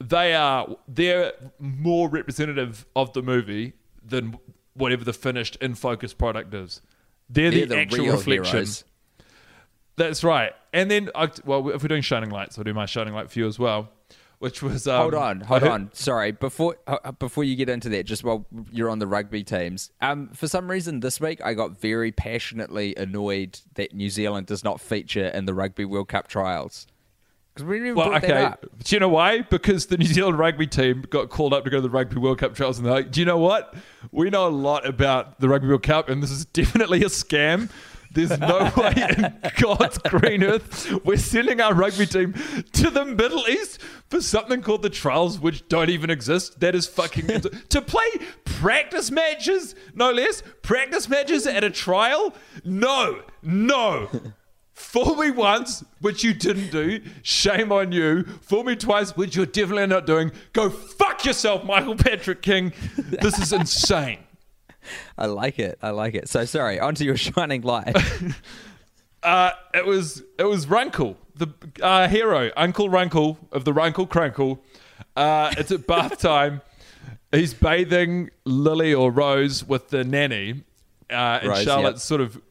they 0.00 0.32
are 0.32 0.76
they're 0.88 1.32
more 1.58 2.08
representative 2.08 2.86
of 2.96 3.12
the 3.12 3.22
movie 3.22 3.74
than 4.04 4.38
whatever 4.74 5.04
the 5.04 5.12
finished 5.12 5.56
in 5.56 5.74
focus 5.74 6.14
product 6.14 6.54
is. 6.54 6.80
They're, 7.28 7.50
They're 7.50 7.60
the, 7.60 7.66
the 7.66 7.78
actual 7.78 8.04
real 8.04 8.16
reflection. 8.16 8.52
heroes. 8.52 8.84
That's 9.96 10.24
right. 10.24 10.52
And 10.72 10.90
then, 10.90 11.10
I, 11.14 11.28
well, 11.44 11.68
if 11.70 11.82
we're 11.82 11.88
doing 11.88 12.02
Shining 12.02 12.30
Lights, 12.30 12.56
I'll 12.58 12.64
do 12.64 12.72
my 12.72 12.86
Shining 12.86 13.12
Light 13.12 13.30
for 13.30 13.38
you 13.38 13.46
as 13.46 13.58
well, 13.58 13.90
which 14.42 14.60
was 14.60 14.88
um, 14.88 15.02
hold 15.02 15.14
on, 15.14 15.40
hold 15.40 15.62
on. 15.62 15.88
Sorry, 15.92 16.32
before 16.32 16.76
uh, 16.88 17.12
before 17.12 17.44
you 17.44 17.54
get 17.54 17.68
into 17.68 17.88
that, 17.90 18.06
just 18.06 18.24
while 18.24 18.44
you're 18.72 18.90
on 18.90 18.98
the 18.98 19.06
rugby 19.06 19.44
teams, 19.44 19.92
um, 20.00 20.30
for 20.34 20.48
some 20.48 20.68
reason 20.68 20.98
this 20.98 21.20
week 21.20 21.40
I 21.44 21.54
got 21.54 21.80
very 21.80 22.10
passionately 22.10 22.92
annoyed 22.96 23.60
that 23.74 23.94
New 23.94 24.10
Zealand 24.10 24.48
does 24.48 24.64
not 24.64 24.80
feature 24.80 25.26
in 25.26 25.44
the 25.44 25.54
Rugby 25.54 25.84
World 25.84 26.08
Cup 26.08 26.26
trials 26.26 26.88
because 27.54 27.68
we 27.68 27.76
didn't 27.76 27.88
even 27.88 27.98
Well, 27.98 28.14
okay. 28.16 28.26
that 28.28 28.52
up. 28.54 28.66
Do 28.82 28.96
you 28.96 29.00
know 29.00 29.08
why? 29.08 29.42
Because 29.42 29.86
the 29.86 29.96
New 29.96 30.06
Zealand 30.06 30.38
rugby 30.38 30.66
team 30.66 31.04
got 31.08 31.28
called 31.28 31.54
up 31.54 31.62
to 31.62 31.70
go 31.70 31.76
to 31.76 31.82
the 31.82 31.90
Rugby 31.90 32.16
World 32.18 32.38
Cup 32.38 32.56
trials, 32.56 32.78
and 32.78 32.86
they're 32.86 32.94
like, 32.94 33.12
"Do 33.12 33.20
you 33.20 33.26
know 33.26 33.38
what? 33.38 33.74
We 34.10 34.28
know 34.28 34.48
a 34.48 34.50
lot 34.50 34.84
about 34.86 35.38
the 35.38 35.48
Rugby 35.48 35.68
World 35.68 35.84
Cup, 35.84 36.08
and 36.08 36.20
this 36.20 36.32
is 36.32 36.44
definitely 36.46 37.02
a 37.02 37.08
scam." 37.08 37.70
There's 38.14 38.38
no 38.38 38.70
way 38.76 38.94
in 38.96 39.34
God's 39.58 39.98
green 39.98 40.42
earth 40.42 40.92
we're 41.04 41.16
sending 41.16 41.60
our 41.60 41.74
rugby 41.74 42.06
team 42.06 42.34
to 42.72 42.90
the 42.90 43.04
Middle 43.04 43.46
East 43.48 43.80
for 44.10 44.20
something 44.20 44.62
called 44.62 44.82
the 44.82 44.90
trials, 44.90 45.38
which 45.38 45.68
don't 45.68 45.90
even 45.90 46.10
exist. 46.10 46.60
That 46.60 46.74
is 46.74 46.86
fucking 46.86 47.26
to 47.68 47.82
play 47.82 48.08
practice 48.44 49.10
matches, 49.10 49.74
no 49.94 50.10
less. 50.10 50.42
Practice 50.62 51.08
matches 51.08 51.46
at 51.46 51.64
a 51.64 51.70
trial? 51.70 52.34
No, 52.64 53.22
no. 53.42 54.08
Fool 54.72 55.16
me 55.16 55.30
once, 55.30 55.84
which 56.00 56.24
you 56.24 56.34
didn't 56.34 56.70
do. 56.70 57.00
Shame 57.22 57.70
on 57.72 57.92
you. 57.92 58.24
Fool 58.42 58.64
me 58.64 58.74
twice, 58.74 59.16
which 59.16 59.36
you're 59.36 59.46
definitely 59.46 59.86
not 59.86 60.06
doing. 60.06 60.32
Go 60.52 60.70
fuck 60.70 61.24
yourself, 61.24 61.64
Michael 61.64 61.94
Patrick 61.94 62.42
King. 62.42 62.72
This 62.96 63.38
is 63.38 63.52
insane. 63.52 64.18
I 65.16 65.26
like 65.26 65.58
it. 65.58 65.78
I 65.82 65.90
like 65.90 66.14
it. 66.14 66.28
So 66.28 66.44
sorry. 66.44 66.80
Onto 66.80 67.04
your 67.04 67.16
shining 67.28 67.62
light. 67.62 67.96
Uh, 69.22 69.52
it 69.72 69.86
was 69.86 70.22
it 70.36 70.44
was 70.44 70.66
Runkle, 70.66 71.16
the 71.36 71.46
uh, 71.80 72.08
hero, 72.08 72.50
Uncle 72.56 72.88
Runkle 72.88 73.38
of 73.52 73.64
the 73.64 73.72
Runkle 73.72 74.06
Crankle. 74.06 74.58
Uh, 75.14 75.54
it's 75.56 75.70
at 75.70 75.86
bath 75.86 76.18
time. 76.18 76.60
He's 77.30 77.54
bathing 77.54 78.30
Lily 78.44 78.92
or 78.92 79.12
Rose 79.12 79.64
with 79.64 79.90
the 79.90 80.02
nanny, 80.02 80.64
uh, 81.08 81.38
and 81.40 81.48
Rose, 81.50 81.62
Charlotte's 81.62 82.00
yep. 82.00 82.08
sort 82.08 82.20
of 82.20 82.42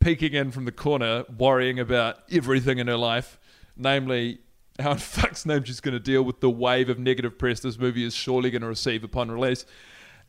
peeking 0.00 0.34
in 0.34 0.50
from 0.50 0.66
the 0.66 0.72
corner, 0.72 1.24
worrying 1.38 1.80
about 1.80 2.18
everything 2.30 2.78
in 2.78 2.88
her 2.88 2.96
life, 2.96 3.38
namely 3.76 4.38
how 4.78 4.92
in 4.92 4.98
fuck's 4.98 5.44
name 5.46 5.64
she's 5.64 5.80
going 5.80 5.94
to 5.94 6.00
deal 6.00 6.22
with 6.22 6.40
the 6.40 6.50
wave 6.50 6.88
of 6.88 6.98
negative 6.98 7.38
press 7.38 7.60
this 7.60 7.78
movie 7.78 8.04
is 8.04 8.14
surely 8.14 8.50
going 8.50 8.62
to 8.62 8.68
receive 8.68 9.02
upon 9.02 9.30
release. 9.30 9.64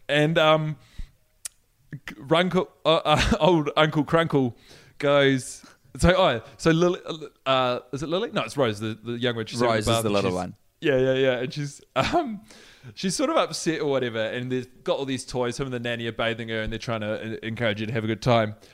And 0.08 0.38
um, 0.38 0.78
Runkle, 2.18 2.70
uh, 2.86 3.02
uh, 3.06 3.22
old 3.40 3.70
Uncle 3.76 4.04
Crunkle 4.04 4.54
goes. 4.98 5.66
So, 5.98 6.14
oh, 6.16 6.42
so 6.58 6.72
Lily, 6.72 7.00
uh, 7.46 7.80
is 7.92 8.04
it 8.04 8.10
Lily? 8.10 8.32
No, 8.32 8.44
it's 8.44 8.56
Rose, 8.56 8.80
the, 8.80 8.98
the 9.04 9.14
young 9.14 9.36
one. 9.36 9.46
She's 9.46 9.60
Rose 9.60 9.88
is 9.88 10.04
the 10.04 10.10
little 10.10 10.34
one. 10.34 10.56
Yeah, 10.82 10.98
yeah, 10.98 11.14
yeah. 11.14 11.32
And 11.40 11.54
she's 11.54 11.82
um, 11.96 12.42
she's 12.94 13.16
sort 13.16 13.30
of 13.30 13.38
upset 13.38 13.82
or 13.82 13.90
whatever. 13.90 14.24
And 14.24 14.52
they've 14.52 14.84
got 14.84 14.98
all 14.98 15.06
these 15.06 15.26
toys. 15.26 15.60
Him 15.60 15.66
and 15.66 15.74
the 15.74 15.80
nanny 15.80 16.08
are 16.08 16.12
bathing 16.12 16.50
her, 16.50 16.62
and 16.62 16.72
they're 16.72 16.80
trying 16.80 17.02
to 17.02 17.46
encourage 17.46 17.80
her 17.80 17.86
to 17.86 17.92
have 17.92 18.04
a 18.04 18.08
good 18.08 18.22
time. 18.22 18.56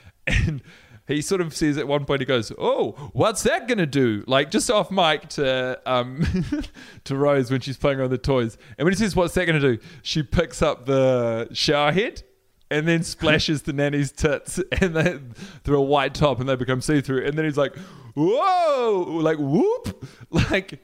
And 1.08 1.14
he 1.14 1.22
sort 1.22 1.40
of 1.40 1.54
says 1.54 1.78
at 1.78 1.86
one 1.86 2.04
point, 2.04 2.20
he 2.20 2.24
goes, 2.26 2.50
"Oh, 2.58 3.10
what's 3.12 3.44
that 3.44 3.68
gonna 3.68 3.86
do?" 3.86 4.24
Like 4.26 4.50
just 4.50 4.68
off 4.70 4.90
mic 4.90 5.28
to 5.30 5.80
um 5.86 6.26
to 7.04 7.16
Rose 7.16 7.48
when 7.48 7.60
she's 7.60 7.76
playing 7.76 8.00
around 8.00 8.10
the 8.10 8.18
toys. 8.18 8.58
And 8.76 8.84
when 8.84 8.92
he 8.92 8.98
says, 8.98 9.14
"What's 9.14 9.34
that 9.34 9.46
gonna 9.46 9.60
do?" 9.60 9.78
she 10.02 10.24
picks 10.24 10.62
up 10.62 10.86
the 10.86 11.48
shower 11.52 11.92
head 11.92 12.24
and 12.70 12.86
then 12.88 13.02
splashes 13.02 13.62
the 13.62 13.72
nanny's 13.72 14.10
tits 14.12 14.58
and 14.80 14.94
they 14.96 15.18
through 15.64 15.78
a 15.78 15.82
white 15.82 16.14
top 16.14 16.40
and 16.40 16.48
they 16.48 16.56
become 16.56 16.80
see-through 16.80 17.24
and 17.24 17.36
then 17.38 17.44
he's 17.44 17.56
like 17.56 17.74
whoa 18.14 19.04
like 19.20 19.38
whoop 19.38 20.04
like 20.30 20.80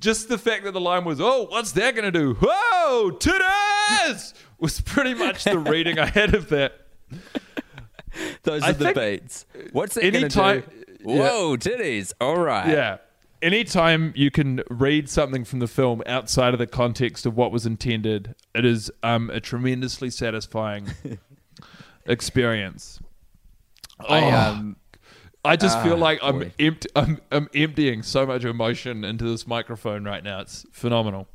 just 0.00 0.28
the 0.28 0.38
fact 0.38 0.64
that 0.64 0.72
the 0.72 0.80
line 0.80 1.04
was 1.04 1.20
oh 1.20 1.46
what's 1.50 1.72
that 1.72 1.94
gonna 1.94 2.10
do 2.10 2.34
whoa 2.40 3.10
titties 3.12 4.34
was 4.58 4.80
pretty 4.80 5.14
much 5.14 5.44
the 5.44 5.58
reading 5.58 5.98
i 5.98 6.06
had 6.06 6.34
of 6.34 6.48
that 6.48 6.72
Those 8.42 8.62
I 8.62 8.70
are 8.70 8.72
the 8.74 8.92
beats. 8.92 9.46
What's 9.72 9.94
that 9.94 10.02
going 10.02 10.12
to 10.12 10.18
anytime- 10.20 10.64
do? 10.68 10.96
Whoa, 11.04 11.56
titties. 11.56 12.12
All 12.20 12.36
right. 12.38 12.68
yeah 12.68 12.98
anytime 13.42 14.12
you 14.16 14.30
can 14.30 14.62
read 14.70 15.08
something 15.10 15.44
from 15.44 15.58
the 15.58 15.66
film 15.66 16.02
outside 16.06 16.54
of 16.54 16.58
the 16.58 16.66
context 16.66 17.26
of 17.26 17.36
what 17.36 17.50
was 17.52 17.66
intended 17.66 18.34
it 18.54 18.64
is 18.64 18.90
um, 19.02 19.28
a 19.30 19.40
tremendously 19.40 20.08
satisfying 20.10 20.86
experience 22.06 23.00
I, 24.08 24.20
Oh. 24.20 24.30
um, 24.30 24.76
I 25.44 25.56
just 25.56 25.80
feel 25.82 25.94
Ah, 25.94 25.96
like 25.96 26.18
I'm, 26.22 26.52
empt- 26.60 26.86
I'm 26.94 27.20
I'm 27.32 27.48
emptying 27.54 28.02
so 28.04 28.24
much 28.26 28.44
emotion 28.44 29.04
into 29.04 29.24
this 29.24 29.44
microphone 29.46 30.04
right 30.04 30.22
now. 30.22 30.40
It's 30.40 30.64
phenomenal. 30.70 31.26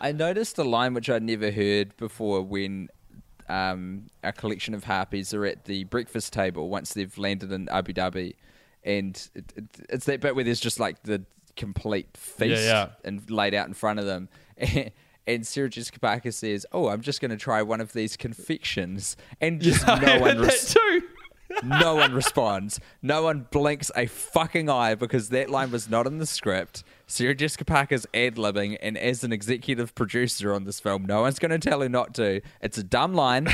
I 0.00 0.12
noticed 0.12 0.58
a 0.58 0.64
line 0.64 0.94
which 0.94 1.10
I'd 1.10 1.22
never 1.24 1.50
heard 1.50 1.96
before 1.96 2.42
when 2.42 2.88
um, 3.48 4.06
a 4.22 4.32
collection 4.32 4.74
of 4.74 4.84
harpies 4.84 5.34
are 5.34 5.44
at 5.44 5.64
the 5.64 5.84
breakfast 5.84 6.32
table 6.32 6.68
once 6.68 6.94
they've 6.94 7.16
landed 7.18 7.50
in 7.50 7.68
Abu 7.68 7.92
Dhabi, 7.92 8.34
and 8.84 9.28
it, 9.34 9.52
it, 9.56 9.64
it's 9.88 10.06
that 10.06 10.20
bit 10.20 10.34
where 10.34 10.44
there's 10.44 10.60
just 10.60 10.80
like 10.80 11.02
the 11.02 11.22
complete 11.56 12.16
feast 12.16 12.62
yeah. 12.64 12.90
and 13.04 13.28
laid 13.30 13.54
out 13.54 13.66
in 13.68 13.74
front 13.74 13.98
of 13.98 14.06
them. 14.06 14.28
And 15.26 15.46
Sarah 15.46 15.68
Jessica 15.68 16.00
Parker 16.00 16.32
says, 16.32 16.66
"Oh, 16.72 16.88
I'm 16.88 17.02
just 17.02 17.20
going 17.20 17.30
to 17.30 17.36
try 17.36 17.62
one 17.62 17.80
of 17.80 17.92
these 17.92 18.16
confections," 18.16 19.16
and 19.40 19.60
just 19.62 19.88
I 19.88 20.00
no 20.00 20.18
one, 20.18 20.38
res- 20.40 20.76
no 21.62 21.94
one 21.94 22.12
responds. 22.14 22.80
No 23.00 23.22
one 23.22 23.46
blinks 23.52 23.92
a 23.94 24.06
fucking 24.06 24.68
eye 24.68 24.96
because 24.96 25.28
that 25.28 25.48
line 25.48 25.70
was 25.70 25.88
not 25.88 26.06
in 26.08 26.18
the 26.18 26.26
script. 26.26 26.82
Sarah 27.06 27.34
Jessica 27.34 27.64
Parker's 27.64 28.06
ad 28.12 28.36
libbing, 28.36 28.78
and 28.82 28.96
as 28.98 29.22
an 29.22 29.32
executive 29.32 29.94
producer 29.94 30.52
on 30.52 30.64
this 30.64 30.80
film, 30.80 31.04
no 31.04 31.20
one's 31.20 31.38
going 31.38 31.52
to 31.52 31.58
tell 31.58 31.80
her 31.82 31.88
not 31.88 32.14
to. 32.14 32.40
It's 32.60 32.78
a 32.78 32.84
dumb 32.84 33.14
line. 33.14 33.46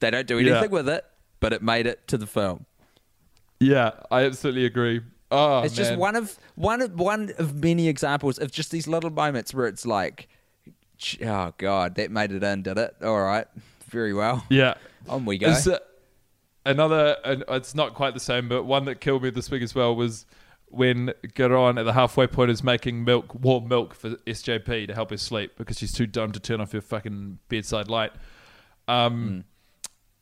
they 0.00 0.10
don't 0.10 0.26
do 0.26 0.38
anything 0.38 0.62
Yeah. 0.62 0.66
with 0.68 0.88
it, 0.88 1.04
but 1.40 1.52
it 1.52 1.62
made 1.62 1.86
it 1.86 2.06
to 2.08 2.16
the 2.16 2.26
film. 2.26 2.64
Yeah, 3.60 3.92
I 4.10 4.24
absolutely 4.24 4.66
agree. 4.66 5.00
Oh, 5.30 5.62
it's 5.62 5.74
just 5.74 5.96
one 5.96 6.14
of 6.14 6.38
one 6.54 6.80
of 6.82 6.98
one 6.98 7.32
of 7.38 7.62
many 7.62 7.88
examples 7.88 8.38
of 8.38 8.52
just 8.52 8.70
these 8.70 8.86
little 8.86 9.10
moments 9.10 9.52
where 9.52 9.66
it's 9.66 9.84
like, 9.84 10.28
oh 11.24 11.52
god, 11.58 11.96
that 11.96 12.10
made 12.10 12.32
it 12.32 12.42
in, 12.42 12.62
did 12.62 12.78
it? 12.78 12.94
All 13.02 13.20
right, 13.20 13.46
very 13.88 14.14
well. 14.14 14.44
Yeah. 14.50 14.74
On 15.08 15.24
we 15.24 15.38
go. 15.38 15.48
Is, 15.48 15.68
uh, 15.68 15.78
another, 16.64 17.16
and 17.24 17.44
it's 17.48 17.74
not 17.74 17.94
quite 17.94 18.14
the 18.14 18.20
same, 18.20 18.48
but 18.48 18.64
one 18.64 18.84
that 18.86 19.00
killed 19.00 19.22
me 19.22 19.30
this 19.30 19.50
week 19.50 19.62
as 19.62 19.74
well 19.74 19.94
was 19.94 20.26
when 20.66 21.12
Gaurav 21.34 21.78
at 21.78 21.84
the 21.84 21.92
halfway 21.92 22.26
point 22.26 22.50
is 22.50 22.62
making 22.64 23.04
milk, 23.04 23.34
warm 23.34 23.68
milk 23.68 23.94
for 23.94 24.10
SJP 24.10 24.88
to 24.88 24.94
help 24.94 25.10
her 25.10 25.16
sleep 25.16 25.52
because 25.56 25.78
she's 25.78 25.92
too 25.92 26.06
dumb 26.06 26.32
to 26.32 26.40
turn 26.40 26.60
off 26.60 26.72
her 26.72 26.80
fucking 26.80 27.38
bedside 27.48 27.88
light. 27.88 28.12
Um, 28.88 29.44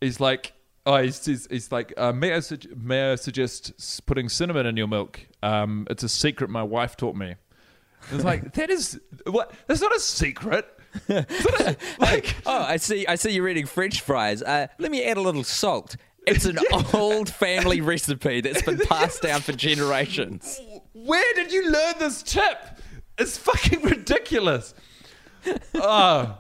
He's 0.01 0.21
like, 0.21 0.53
oh, 0.87 0.97
he's, 1.03 1.25
he's, 1.25 1.47
he's 1.51 1.73
like, 1.73 1.93
uh, 1.97 2.13
may, 2.13 2.33
I 2.35 2.41
sug- 2.41 2.77
may 2.77 3.13
I 3.13 3.15
suggest 3.17 3.73
putting 4.07 4.29
cinnamon 4.29 4.67
in 4.67 4.77
your 4.77 4.89
milk? 4.89 5.21
Um, 5.43 5.87
it's 5.91 6.03
a 6.03 6.09
secret 6.09 6.51
my 6.51 6.63
wife 6.63 6.97
taught 6.97 7.17
me. 7.17 7.35
It's 8.11 8.25
like 8.25 8.53
that 8.55 8.71
is 8.71 9.01
what? 9.27 9.53
That's 9.67 9.81
not 9.81 9.95
a 9.95 10.01
secret. 10.01 10.67
A- 11.09 11.77
like 11.99 12.37
Oh, 12.47 12.63
I 12.63 12.77
see. 12.77 13.07
I 13.07 13.15
see 13.17 13.31
you're 13.33 13.49
eating 13.49 13.67
French 13.67 14.01
fries. 14.01 14.43
Uh, 14.43 14.67
let 14.79 14.91
me 14.91 15.05
add 15.05 15.17
a 15.17 15.23
little 15.23 15.45
salt. 15.45 15.97
It's 16.27 16.45
an 16.47 16.59
old 16.95 17.29
family 17.29 17.81
recipe 17.81 18.41
that's 18.41 18.63
been 18.63 18.79
passed 18.79 19.23
down 19.23 19.41
for 19.41 19.53
generations. 19.53 20.61
Where 20.93 21.35
did 21.35 21.53
you 21.53 21.71
learn 21.71 21.95
this 21.99 22.23
tip? 22.23 22.59
It's 23.19 23.37
fucking 23.37 23.83
ridiculous. 23.83 24.75
Ah, 25.75 26.39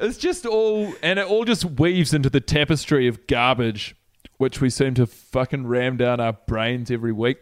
it's 0.00 0.18
just 0.18 0.46
all, 0.46 0.92
and 1.02 1.18
it 1.18 1.26
all 1.26 1.44
just 1.44 1.64
weaves 1.64 2.12
into 2.14 2.30
the 2.30 2.40
tapestry 2.40 3.06
of 3.08 3.26
garbage, 3.26 3.94
which 4.36 4.60
we 4.60 4.70
seem 4.70 4.94
to 4.94 5.06
fucking 5.06 5.66
ram 5.66 5.96
down 5.96 6.20
our 6.20 6.32
brains 6.32 6.90
every 6.90 7.12
week. 7.12 7.38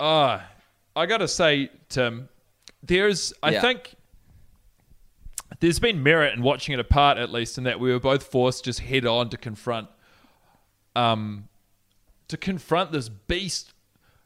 Ah, 0.00 0.48
I 0.96 1.06
gotta 1.06 1.28
say, 1.28 1.70
Tim, 1.88 2.28
there's, 2.82 3.32
I 3.42 3.50
Yeah. 3.52 3.60
think, 3.60 3.94
there's 5.60 5.78
been 5.78 6.02
merit 6.02 6.34
in 6.34 6.42
watching 6.42 6.72
it 6.74 6.80
apart, 6.80 7.16
at 7.18 7.30
least, 7.30 7.58
in 7.58 7.64
that 7.64 7.78
we 7.80 7.92
were 7.92 8.00
both 8.00 8.24
forced 8.24 8.64
just 8.64 8.80
head 8.80 9.06
on 9.06 9.30
to 9.30 9.36
confront, 9.36 9.88
um, 10.96 11.48
to 12.28 12.36
confront 12.36 12.90
this 12.92 13.08
beast 13.08 13.72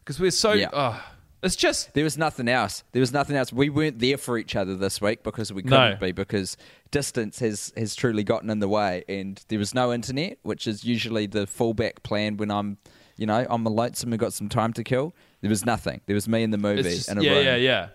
because 0.00 0.18
we're 0.18 0.30
so. 0.30 0.52
Yeah. 0.52 0.70
ah, 0.72 1.12
it's 1.42 1.56
just 1.56 1.94
There 1.94 2.04
was 2.04 2.18
nothing 2.18 2.48
else. 2.48 2.84
There 2.92 3.00
was 3.00 3.12
nothing 3.12 3.36
else. 3.36 3.52
We 3.52 3.70
weren't 3.70 3.98
there 3.98 4.18
for 4.18 4.38
each 4.38 4.56
other 4.56 4.74
this 4.74 5.00
week 5.00 5.22
because 5.22 5.52
we 5.52 5.62
couldn't 5.62 6.00
be 6.00 6.12
because 6.12 6.56
distance 6.90 7.38
has, 7.38 7.72
has 7.76 7.94
truly 7.94 8.24
gotten 8.24 8.50
in 8.50 8.58
the 8.58 8.68
way 8.68 9.04
and 9.08 9.42
there 9.48 9.58
was 9.58 9.74
no 9.74 9.92
internet, 9.92 10.38
which 10.42 10.66
is 10.66 10.84
usually 10.84 11.26
the 11.26 11.46
fallback 11.46 12.02
plan 12.02 12.36
when 12.36 12.50
I'm, 12.50 12.78
you 13.16 13.26
know, 13.26 13.46
I'm 13.48 13.64
a 13.66 13.70
lonesome 13.70 14.12
and 14.12 14.18
got 14.18 14.32
some 14.32 14.48
time 14.48 14.72
to 14.74 14.84
kill. 14.84 15.14
There 15.40 15.50
was 15.50 15.64
nothing. 15.64 16.00
There 16.06 16.14
was 16.14 16.28
me 16.28 16.42
in 16.42 16.50
the 16.50 16.58
movie 16.58 16.82
just- 16.82 17.10
in 17.10 17.18
a 17.18 17.22
yeah, 17.22 17.32
room. 17.32 17.44
yeah, 17.44 17.56
yeah. 17.56 17.88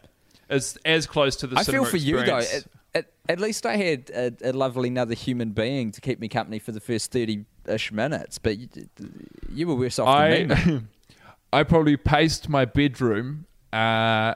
It's 0.49 0.77
as 0.85 1.07
close 1.07 1.35
to 1.37 1.47
the. 1.47 1.57
I 1.57 1.63
feel 1.63 1.85
for 1.85 1.97
you 1.97 2.23
though. 2.23 2.37
experience. 2.37 2.67
At, 2.95 3.05
at, 3.27 3.39
least 3.39 3.65
I 3.65 3.75
had 3.75 4.11
a, 4.11 4.49
a 4.49 4.53
lovely 4.53 4.89
another 4.89 5.15
human 5.15 5.49
being 5.49 5.91
to 5.93 6.01
keep 6.01 6.19
me 6.19 6.27
company 6.27 6.59
for 6.59 6.71
the 6.71 6.79
first 6.79 7.11
thirty-ish 7.11 7.91
minutes. 7.91 8.37
But 8.37 8.59
you, 8.59 8.67
you 9.51 9.67
were 9.67 9.75
worse 9.75 9.97
off 9.97 10.29
than 10.29 10.47
me. 10.49 10.81
I 11.53 11.63
probably 11.63 11.95
paced 11.97 12.49
my 12.49 12.65
bedroom 12.65 13.45
uh, 13.71 14.33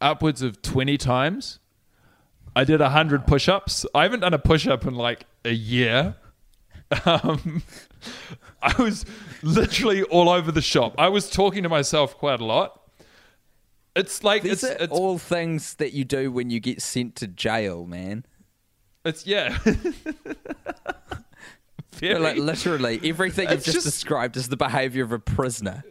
upwards 0.00 0.42
of 0.42 0.60
twenty 0.62 0.96
times. 0.98 1.58
I 2.54 2.64
did 2.64 2.80
hundred 2.80 3.26
push-ups. 3.26 3.86
I 3.94 4.02
haven't 4.02 4.20
done 4.20 4.34
a 4.34 4.38
push-up 4.38 4.84
in 4.86 4.94
like 4.94 5.24
a 5.44 5.52
year. 5.52 6.16
Um, 7.06 7.62
I 8.62 8.74
was 8.82 9.06
literally 9.42 10.02
all 10.02 10.28
over 10.28 10.52
the 10.52 10.60
shop. 10.60 10.94
I 10.98 11.08
was 11.08 11.30
talking 11.30 11.62
to 11.62 11.68
myself 11.70 12.18
quite 12.18 12.40
a 12.40 12.44
lot. 12.44 12.78
It's 13.96 14.22
like 14.24 14.42
These 14.42 14.52
it's 14.52 14.64
are 14.64 14.76
it's, 14.84 14.92
all 14.92 15.16
things 15.18 15.74
that 15.74 15.92
you 15.94 16.04
do 16.04 16.30
when 16.30 16.50
you 16.50 16.60
get 16.60 16.82
sent 16.82 17.16
to 17.16 17.26
jail, 17.26 17.86
man. 17.86 18.24
it's 19.04 19.26
yeah. 19.26 19.56
Very- 21.92 22.18
Like 22.18 22.36
literally 22.36 23.00
everything 23.04 23.48
you've 23.50 23.62
just, 23.64 23.74
just- 23.76 23.86
described 23.86 24.36
is 24.36 24.48
the 24.48 24.56
behavior 24.56 25.04
of 25.04 25.12
a 25.12 25.18
prisoner. 25.18 25.84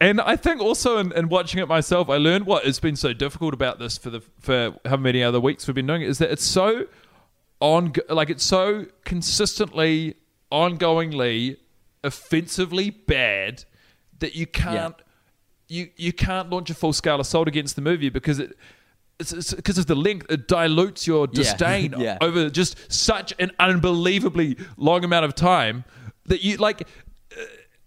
And 0.00 0.20
I 0.20 0.36
think 0.36 0.60
also 0.60 0.98
in, 0.98 1.12
in 1.12 1.28
watching 1.28 1.60
it 1.60 1.68
myself, 1.68 2.08
I 2.08 2.16
learned 2.16 2.46
what 2.46 2.64
has 2.64 2.80
been 2.80 2.96
so 2.96 3.12
difficult 3.12 3.54
about 3.54 3.78
this 3.78 3.96
for 3.96 4.10
the 4.10 4.20
for 4.40 4.74
how 4.84 4.96
many 4.96 5.22
other 5.22 5.40
weeks 5.40 5.66
we've 5.66 5.74
been 5.74 5.86
doing 5.86 6.02
it 6.02 6.08
is 6.08 6.18
that 6.18 6.30
it's 6.30 6.44
so 6.44 6.86
on 7.60 7.92
like 8.08 8.28
it's 8.30 8.44
so 8.44 8.86
consistently, 9.04 10.14
ongoingly, 10.52 11.56
offensively 12.02 12.90
bad 12.90 13.64
that 14.18 14.34
you 14.34 14.46
can't 14.46 14.96
you 15.68 15.90
you 15.96 16.12
can't 16.12 16.50
launch 16.50 16.70
a 16.70 16.74
full 16.74 16.92
scale 16.92 17.20
assault 17.20 17.48
against 17.48 17.76
the 17.76 17.82
movie 17.82 18.08
because 18.10 18.38
it. 18.38 18.56
It's 19.20 19.54
because 19.54 19.78
of 19.78 19.86
the 19.86 19.94
length, 19.94 20.26
it 20.28 20.48
dilutes 20.48 21.06
your 21.06 21.26
disdain 21.40 21.94
Yeah. 21.96 22.18
over 22.20 22.50
just 22.50 22.90
such 22.92 23.32
an 23.38 23.52
unbelievably 23.60 24.56
long 24.76 25.04
amount 25.04 25.24
of 25.24 25.36
time 25.36 25.84
that 26.26 26.42
you 26.42 26.56
like. 26.56 26.82
uh, 27.30 27.40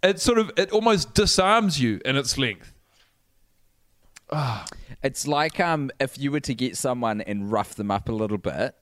It 0.04 0.20
sort 0.20 0.38
of 0.38 0.52
it 0.58 0.72
almost 0.72 1.14
disarms 1.14 1.80
you 1.82 2.00
in 2.06 2.16
its 2.16 2.38
length. 2.38 2.74
It's 5.04 5.28
like 5.28 5.60
um, 5.60 5.90
if 6.00 6.18
you 6.18 6.32
were 6.32 6.40
to 6.42 6.54
get 6.54 6.76
someone 6.76 7.22
and 7.22 7.52
rough 7.52 7.76
them 7.76 7.92
up 7.92 8.10
a 8.10 8.12
little 8.12 8.38
bit, 8.38 8.76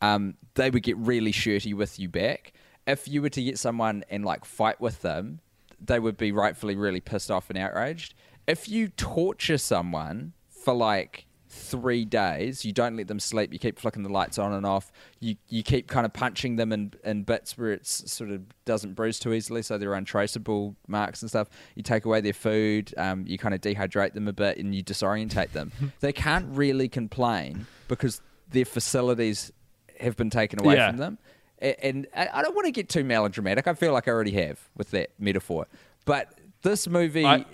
um, 0.00 0.34
they 0.54 0.70
would 0.70 0.82
get 0.82 0.96
really 0.96 1.32
shirty 1.32 1.72
with 1.74 1.98
you 1.98 2.08
back. 2.08 2.52
If 2.86 3.06
you 3.06 3.22
were 3.22 3.28
to 3.30 3.42
get 3.42 3.58
someone 3.58 4.04
and 4.10 4.24
like 4.24 4.44
fight 4.44 4.80
with 4.80 5.02
them, 5.02 5.40
they 5.80 6.00
would 6.00 6.16
be 6.16 6.32
rightfully 6.32 6.74
really 6.74 7.00
pissed 7.00 7.30
off 7.30 7.50
and 7.50 7.58
outraged. 7.58 8.14
If 8.46 8.68
you 8.68 8.88
torture 8.88 9.58
someone 9.58 10.32
for 10.48 10.74
like 10.74 11.26
three 11.58 12.04
days, 12.04 12.64
you 12.64 12.72
don't 12.72 12.96
let 12.96 13.08
them 13.08 13.20
sleep, 13.20 13.52
you 13.52 13.58
keep 13.58 13.78
flicking 13.78 14.02
the 14.02 14.08
lights 14.08 14.38
on 14.38 14.52
and 14.52 14.64
off, 14.64 14.90
you 15.20 15.36
you 15.48 15.62
keep 15.62 15.88
kind 15.88 16.06
of 16.06 16.12
punching 16.12 16.56
them 16.56 16.72
in, 16.72 16.92
in 17.04 17.22
bits 17.24 17.58
where 17.58 17.72
it 17.72 17.86
sort 17.86 18.30
of 18.30 18.42
doesn't 18.64 18.94
bruise 18.94 19.18
too 19.18 19.32
easily, 19.32 19.62
so 19.62 19.76
they're 19.78 19.94
untraceable 19.94 20.76
marks 20.86 21.22
and 21.22 21.30
stuff. 21.30 21.48
You 21.74 21.82
take 21.82 22.04
away 22.04 22.20
their 22.20 22.32
food, 22.32 22.94
um, 22.96 23.24
you 23.26 23.36
kind 23.38 23.54
of 23.54 23.60
dehydrate 23.60 24.14
them 24.14 24.28
a 24.28 24.32
bit, 24.32 24.58
and 24.58 24.74
you 24.74 24.82
disorientate 24.82 25.52
them. 25.52 25.72
they 26.00 26.12
can't 26.12 26.46
really 26.56 26.88
complain 26.88 27.66
because 27.88 28.20
their 28.50 28.64
facilities 28.64 29.52
have 30.00 30.16
been 30.16 30.30
taken 30.30 30.60
away 30.60 30.76
Yeah. 30.76 30.88
from 30.90 30.96
them. 30.98 31.18
And 31.60 32.06
I 32.14 32.28
I 32.34 32.42
don't 32.42 32.54
want 32.54 32.66
to 32.66 32.72
get 32.72 32.88
too 32.88 33.02
melodramatic. 33.02 33.66
I 33.66 33.74
feel 33.74 33.92
like 33.92 34.06
I 34.06 34.12
already 34.12 34.30
have 34.32 34.60
with 34.76 34.92
that 34.92 35.10
metaphor. 35.18 35.66
But 36.04 36.32
this 36.62 36.86
movie 36.88 37.24
I- 37.26 37.44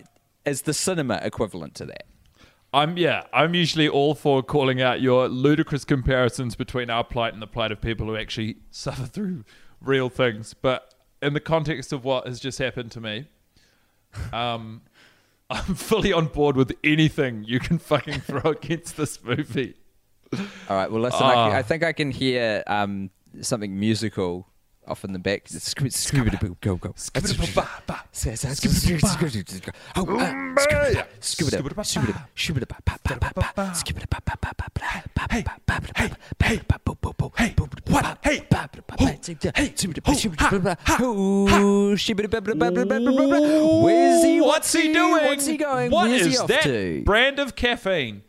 is 0.45 0.63
the 0.63 0.75
cinema 0.75 1.21
equivalent 1.23 1.75
to 1.77 1.87
that. 1.87 2.05
I'm 2.75 2.97
yeah, 2.99 3.25
I'm 3.33 3.55
usually 3.55 3.89
all 3.89 4.15
for 4.15 4.43
calling 4.43 4.83
out 4.83 5.01
your 5.01 5.29
ludicrous 5.29 5.85
comparisons 5.85 6.57
between 6.57 6.91
our 6.91 7.05
plight 7.05 7.33
and 7.33 7.41
the 7.41 7.47
plight 7.47 7.71
of 7.73 7.81
people 7.81 8.07
who 8.07 8.17
actually 8.17 8.57
suffer 8.71 9.07
through 9.07 9.45
real 9.81 10.09
things. 10.09 10.55
But 10.55 10.93
in 11.23 11.33
the 11.35 11.41
context 11.41 11.93
of 11.93 12.05
what 12.05 12.27
has 12.27 12.41
just 12.41 12.59
happened 12.59 12.91
to 12.93 13.01
me, 13.01 13.29
um, 14.33 14.83
I'm 15.51 15.75
fully 15.75 16.13
on 16.13 16.27
board 16.27 16.57
with 16.57 16.73
anything 16.83 17.45
you 17.45 17.61
can 17.61 17.79
fucking 17.79 18.21
throw 18.21 18.51
against 18.51 18.97
this 18.97 19.23
movie. 19.23 19.75
All 20.33 20.77
right. 20.77 20.91
Well, 20.91 21.03
listen. 21.03 21.23
I, 21.23 21.35
Ah. 21.35 21.49
can- 21.51 21.57
I 21.59 21.63
think 21.63 21.83
I 21.85 21.93
can 21.93 22.11
hear 22.11 22.65
um, 22.67 23.11
something 23.41 23.79
musical 23.79 24.49
off 24.87 25.05
in 25.05 25.13
the 25.13 25.19
back. 25.19 25.45
Scooby, 25.47 26.61
go, 26.61 26.77
go. 26.77 26.95
Where's 43.83 44.25
he? 44.25 44.41
What's 44.41 44.73
he 44.73 44.93
doing? 44.93 45.25
What's 45.25 45.47
he 45.47 45.57
going? 45.57 45.91
What 45.91 46.09
Where's 46.09 46.27
he 46.27 46.33
is 46.33 46.41
off 46.41 46.49
that 46.49 46.63
to? 46.65 47.03
brand 47.05 47.39
of 47.39 47.57
caffeine? 47.57 48.23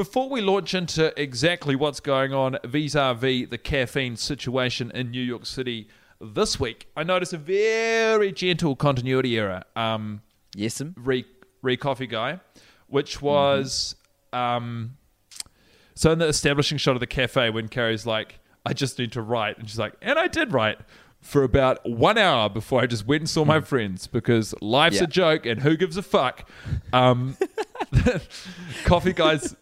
Before 0.00 0.30
we 0.30 0.40
launch 0.40 0.72
into 0.72 1.12
exactly 1.20 1.76
what's 1.76 2.00
going 2.00 2.32
on 2.32 2.56
vis-a-vis 2.64 3.50
the 3.50 3.58
caffeine 3.58 4.16
situation 4.16 4.90
in 4.94 5.10
New 5.10 5.20
York 5.20 5.44
City 5.44 5.88
this 6.18 6.58
week, 6.58 6.88
I 6.96 7.02
noticed 7.02 7.34
a 7.34 7.36
very 7.36 8.32
gentle 8.32 8.76
continuity 8.76 9.36
error. 9.38 9.62
Um, 9.76 10.22
Yes, 10.56 10.80
him. 10.80 10.94
re 10.96 11.26
re 11.60 11.76
coffee 11.76 12.06
guy, 12.06 12.40
which 12.86 13.20
was 13.20 13.94
um, 14.32 14.96
so 15.94 16.12
in 16.12 16.18
the 16.18 16.28
establishing 16.28 16.78
shot 16.78 16.94
of 16.96 17.00
the 17.00 17.06
cafe 17.06 17.50
when 17.50 17.68
Carrie's 17.68 18.06
like, 18.06 18.38
"I 18.64 18.72
just 18.72 18.98
need 18.98 19.12
to 19.12 19.20
write," 19.20 19.58
and 19.58 19.68
she's 19.68 19.78
like, 19.78 19.92
"And 20.00 20.18
I 20.18 20.28
did 20.28 20.54
write." 20.54 20.78
For 21.22 21.42
about 21.42 21.86
one 21.86 22.16
hour 22.16 22.48
before 22.48 22.80
I 22.80 22.86
just 22.86 23.06
went 23.06 23.20
and 23.20 23.28
saw 23.28 23.44
my 23.44 23.60
friends 23.60 24.06
because 24.06 24.54
life's 24.62 24.96
Yeah. 24.96 25.02
a 25.04 25.06
joke 25.06 25.44
and 25.44 25.60
who 25.60 25.76
gives 25.76 25.98
a 25.98 26.02
fuck. 26.02 26.48
Um, 26.94 27.36
coffee 28.84 29.12
guys, 29.12 29.54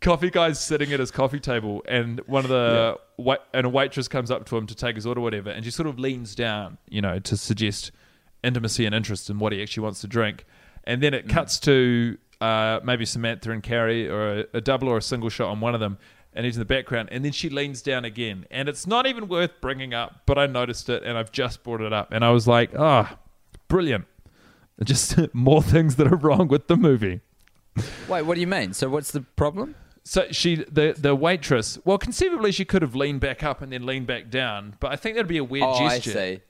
coffee 0.00 0.30
guys 0.30 0.62
sitting 0.62 0.92
at 0.92 1.00
his 1.00 1.10
coffee 1.10 1.40
table, 1.40 1.82
and 1.88 2.20
one 2.26 2.44
of 2.44 2.50
the 2.50 2.98
wait, 3.16 3.38
and 3.52 3.66
a 3.66 3.68
waitress 3.68 4.08
comes 4.08 4.30
up 4.30 4.46
to 4.46 4.56
him 4.56 4.66
to 4.66 4.74
take 4.74 4.96
his 4.96 5.06
order, 5.06 5.20
or 5.20 5.24
whatever, 5.24 5.50
and 5.50 5.64
she 5.64 5.70
sort 5.70 5.88
of 5.88 5.98
leans 5.98 6.34
down, 6.34 6.78
you 6.88 7.00
know, 7.00 7.18
to 7.20 7.36
suggest 7.36 7.90
intimacy 8.44 8.86
and 8.86 8.94
interest 8.94 9.30
in 9.30 9.38
what 9.38 9.52
he 9.52 9.62
actually 9.62 9.82
wants 9.82 10.00
to 10.00 10.06
drink, 10.06 10.44
and 10.84 11.02
then 11.02 11.14
it 11.14 11.28
cuts 11.28 11.58
to 11.60 12.18
uh, 12.40 12.80
maybe 12.84 13.04
Samantha 13.04 13.50
and 13.50 13.62
Carrie, 13.62 14.08
or 14.08 14.40
a, 14.40 14.44
a 14.54 14.60
double 14.60 14.88
or 14.88 14.98
a 14.98 15.02
single 15.02 15.28
shot 15.28 15.48
on 15.48 15.60
one 15.60 15.74
of 15.74 15.80
them, 15.80 15.98
and 16.34 16.44
he's 16.44 16.56
in 16.56 16.60
the 16.60 16.66
background, 16.66 17.08
and 17.10 17.24
then 17.24 17.32
she 17.32 17.48
leans 17.48 17.80
down 17.82 18.04
again, 18.04 18.46
and 18.50 18.68
it's 18.68 18.86
not 18.86 19.06
even 19.06 19.26
worth 19.28 19.52
bringing 19.60 19.94
up, 19.94 20.22
but 20.26 20.38
I 20.38 20.46
noticed 20.46 20.88
it, 20.88 21.02
and 21.02 21.16
I've 21.16 21.32
just 21.32 21.62
brought 21.62 21.80
it 21.80 21.92
up, 21.92 22.12
and 22.12 22.24
I 22.24 22.30
was 22.30 22.46
like, 22.46 22.70
ah, 22.78 23.18
brilliant. 23.68 24.04
Just 24.84 25.16
more 25.34 25.62
things 25.62 25.96
that 25.96 26.06
are 26.06 26.16
wrong 26.16 26.48
with 26.48 26.66
the 26.66 26.76
movie. 26.76 27.20
Wait, 28.08 28.22
what 28.22 28.34
do 28.34 28.40
you 28.40 28.46
mean? 28.46 28.72
So 28.72 28.88
what's 28.88 29.10
the 29.10 29.22
problem? 29.22 29.74
So 30.08 30.26
she, 30.30 30.54
the 30.70 30.94
the 30.96 31.16
waitress, 31.16 31.78
well, 31.84 31.98
conceivably 31.98 32.52
she 32.52 32.64
could 32.64 32.82
have 32.82 32.94
leaned 32.94 33.18
back 33.20 33.42
up 33.42 33.60
and 33.60 33.72
then 33.72 33.84
leaned 33.84 34.06
back 34.06 34.30
down, 34.30 34.76
but 34.78 34.92
I 34.92 34.96
think 34.96 35.16
that'd 35.16 35.26
be 35.26 35.38
a 35.38 35.42
weird 35.44 35.64
Oh, 35.66 35.78
gesture. 35.88 36.10
I 36.10 36.14
see. 36.14 36.40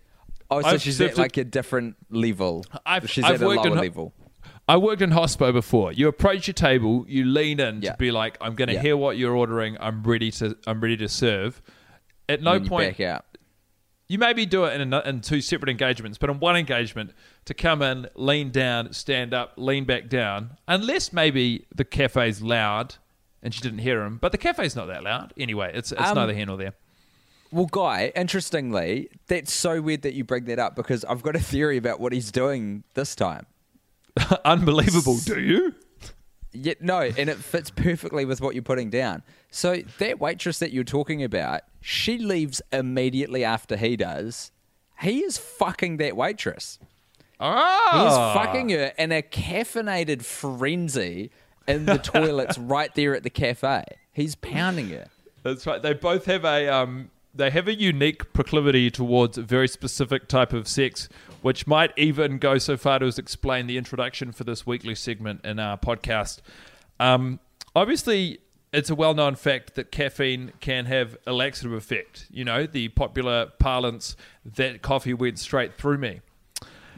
Oh, 0.51 0.61
so 0.61 0.69
I've 0.69 0.83
she's 0.83 1.01
at 1.01 1.17
like 1.17 1.39
a 1.39 1.45
different 1.45 1.97
level. 2.11 2.67
I've- 2.85 3.07
she's 3.09 3.25
I've 3.25 3.37
at 3.37 3.43
a 3.43 3.47
worked 3.47 3.65
in 3.65 3.71
lower 3.71 3.77
ho- 3.79 3.83
level. 3.83 4.13
I 4.69 4.77
worked 4.77 5.01
in 5.01 5.11
hospo 5.11 5.53
before. 5.55 5.93
You 5.93 6.07
approach 6.09 6.47
your 6.47 6.55
table, 6.55 7.07
you 7.09 7.25
lean 7.25 7.59
in 7.59 7.81
Yeah. 7.81 7.93
to 7.93 7.97
be 7.97 8.11
like, 8.11 8.37
"I'm 8.43 8.55
going 8.57 8.69
to 8.69 8.75
Yeah. 8.75 8.83
hear 8.83 8.97
what 8.97 9.17
you're 9.17 9.35
ordering. 9.35 9.77
I'm 9.81 10.03
ready 10.03 10.31
to. 10.33 10.57
I'm 10.67 10.81
ready 10.83 10.99
to 10.99 11.09
serve." 11.09 11.63
At 12.29 12.43
no 12.43 12.61
point, 12.61 12.99
you 14.09 14.19
maybe 14.19 14.45
do 14.45 14.65
it 14.65 14.79
in, 14.81 14.93
a, 14.93 15.01
in 15.01 15.21
two 15.23 15.41
separate 15.41 15.71
engagements, 15.71 16.19
but 16.19 16.29
in 16.29 16.39
one 16.41 16.57
engagement 16.57 17.13
to 17.47 17.55
come 17.55 17.81
in, 17.81 18.07
lean 18.15 18.51
down, 18.51 18.93
stand 18.93 19.33
up, 19.33 19.55
lean 19.57 19.85
back 19.85 20.09
down, 20.09 20.59
unless 20.69 21.13
maybe 21.13 21.67
the 21.75 21.85
cafe's 21.85 22.43
loud 22.43 22.97
and 23.47 23.55
she 23.55 23.61
didn't 23.61 23.79
hear 23.79 24.03
him. 24.03 24.19
But 24.21 24.33
the 24.33 24.39
cafe's 24.39 24.75
not 24.75 24.89
that 24.89 25.05
loud 25.05 25.33
anyway. 25.39 25.71
It's 25.73 25.93
it's 25.93 26.01
Um, 26.03 26.17
neither 26.17 26.35
here 26.35 26.47
nor 26.47 26.57
there. 26.57 26.75
Well, 27.53 27.67
Guy, 27.67 28.11
interestingly, 28.17 29.09
that's 29.29 29.53
so 29.53 29.81
weird 29.81 30.03
that 30.03 30.15
you 30.15 30.25
bring 30.25 30.47
that 30.47 30.59
up 30.59 30.75
because 30.75 31.05
I've 31.05 31.23
got 31.23 31.37
a 31.37 31.41
theory 31.41 31.77
about 31.77 32.01
what 32.01 32.13
he's 32.13 32.33
doing 32.33 32.83
this 32.95 33.15
time. 33.15 33.47
Unbelievable, 34.45 35.17
do 35.25 35.41
you? 35.41 35.75
Yeah, 36.53 36.75
no, 36.81 37.03
and 37.03 37.29
it 37.31 37.37
fits 37.37 37.71
perfectly 37.71 38.25
with 38.25 38.41
what 38.41 38.55
you're 38.57 38.63
putting 38.65 38.91
down. 38.91 39.23
So 39.51 39.77
that 39.99 40.19
waitress 40.19 40.59
that 40.59 40.73
you're 40.73 40.83
talking 40.85 41.23
about, 41.23 41.61
she 41.81 42.19
leaves 42.19 42.61
immediately 42.73 43.45
after 43.45 43.77
he 43.77 43.97
does. 43.97 44.51
He 45.01 45.21
is 45.21 45.39
fucking 45.39 45.99
that 45.99 46.17
waitress. 46.17 46.81
Oh, 47.39 47.91
He's 47.93 48.43
fucking 48.45 48.71
her 48.71 48.93
in 48.99 49.13
a 49.13 49.23
caffeinated 49.23 50.25
frenzy 50.25 51.31
in 51.67 51.87
the 51.87 51.99
toilets 51.99 52.59
right 52.59 52.95
there 52.95 53.15
at 53.15 53.23
the 53.23 53.31
cafe. 53.31 53.85
He's 54.13 54.35
pounding 54.35 54.91
it. 54.91 55.09
That's 55.43 55.67
right. 55.67 55.81
They 55.81 55.93
both 55.93 56.25
have 56.27 56.45
a 56.45 56.69
um, 56.69 57.11
they 57.35 57.51
have 57.51 57.69
a 57.69 57.75
unique 57.75 58.33
proclivity 58.33 58.91
towards 58.91 59.39
a 59.39 59.43
very 59.43 59.69
specific 59.69 60.29
type 60.29 60.53
of 60.53 60.67
sex, 60.67 61.09
which 61.43 61.67
might 61.67 61.93
even 61.97 62.39
go 62.39 62.59
so 62.59 62.77
far 62.77 62.99
to 62.99 63.07
as 63.07 63.19
explain 63.19 63.67
the 63.67 63.77
introduction 63.77 64.33
for 64.33 64.45
this 64.45 64.67
weekly 64.67 64.95
segment 64.95 65.45
in 65.45 65.59
our 65.59 65.77
podcast. 65.77 66.41
Um, 66.99 67.41
obviously, 67.75 68.39
it's 68.73 68.91
a 68.91 68.95
well-known 68.95 69.37
fact 69.37 69.75
that 69.75 69.93
caffeine 69.93 70.53
can 70.61 70.87
have 70.87 71.17
a 71.27 71.33
laxative 71.33 71.73
effect. 71.73 72.27
You 72.31 72.45
know, 72.45 72.67
the 72.67 72.89
popular 72.89 73.47
parlance 73.59 74.17
that 74.45 74.83
coffee 74.83 75.15
went 75.15 75.39
straight 75.39 75.79
through 75.79 75.99
me. 75.99 76.21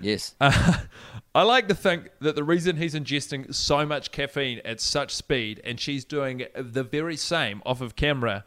Yes. 0.01 0.35
I 1.39 1.43
like 1.43 1.69
to 1.69 1.75
think 1.77 2.11
that 2.21 2.35
the 2.35 2.43
reason 2.43 2.79
he's 2.79 2.95
ingesting 2.95 3.55
so 3.55 3.87
much 3.87 4.11
caffeine 4.11 4.61
at 4.65 4.81
such 4.81 5.15
speed 5.15 5.61
and 5.63 5.79
she's 5.79 6.05
doing 6.05 6.47
the 6.57 6.83
very 6.83 7.17
same 7.17 7.63
off 7.65 7.81
of 7.81 7.95
camera 7.95 8.45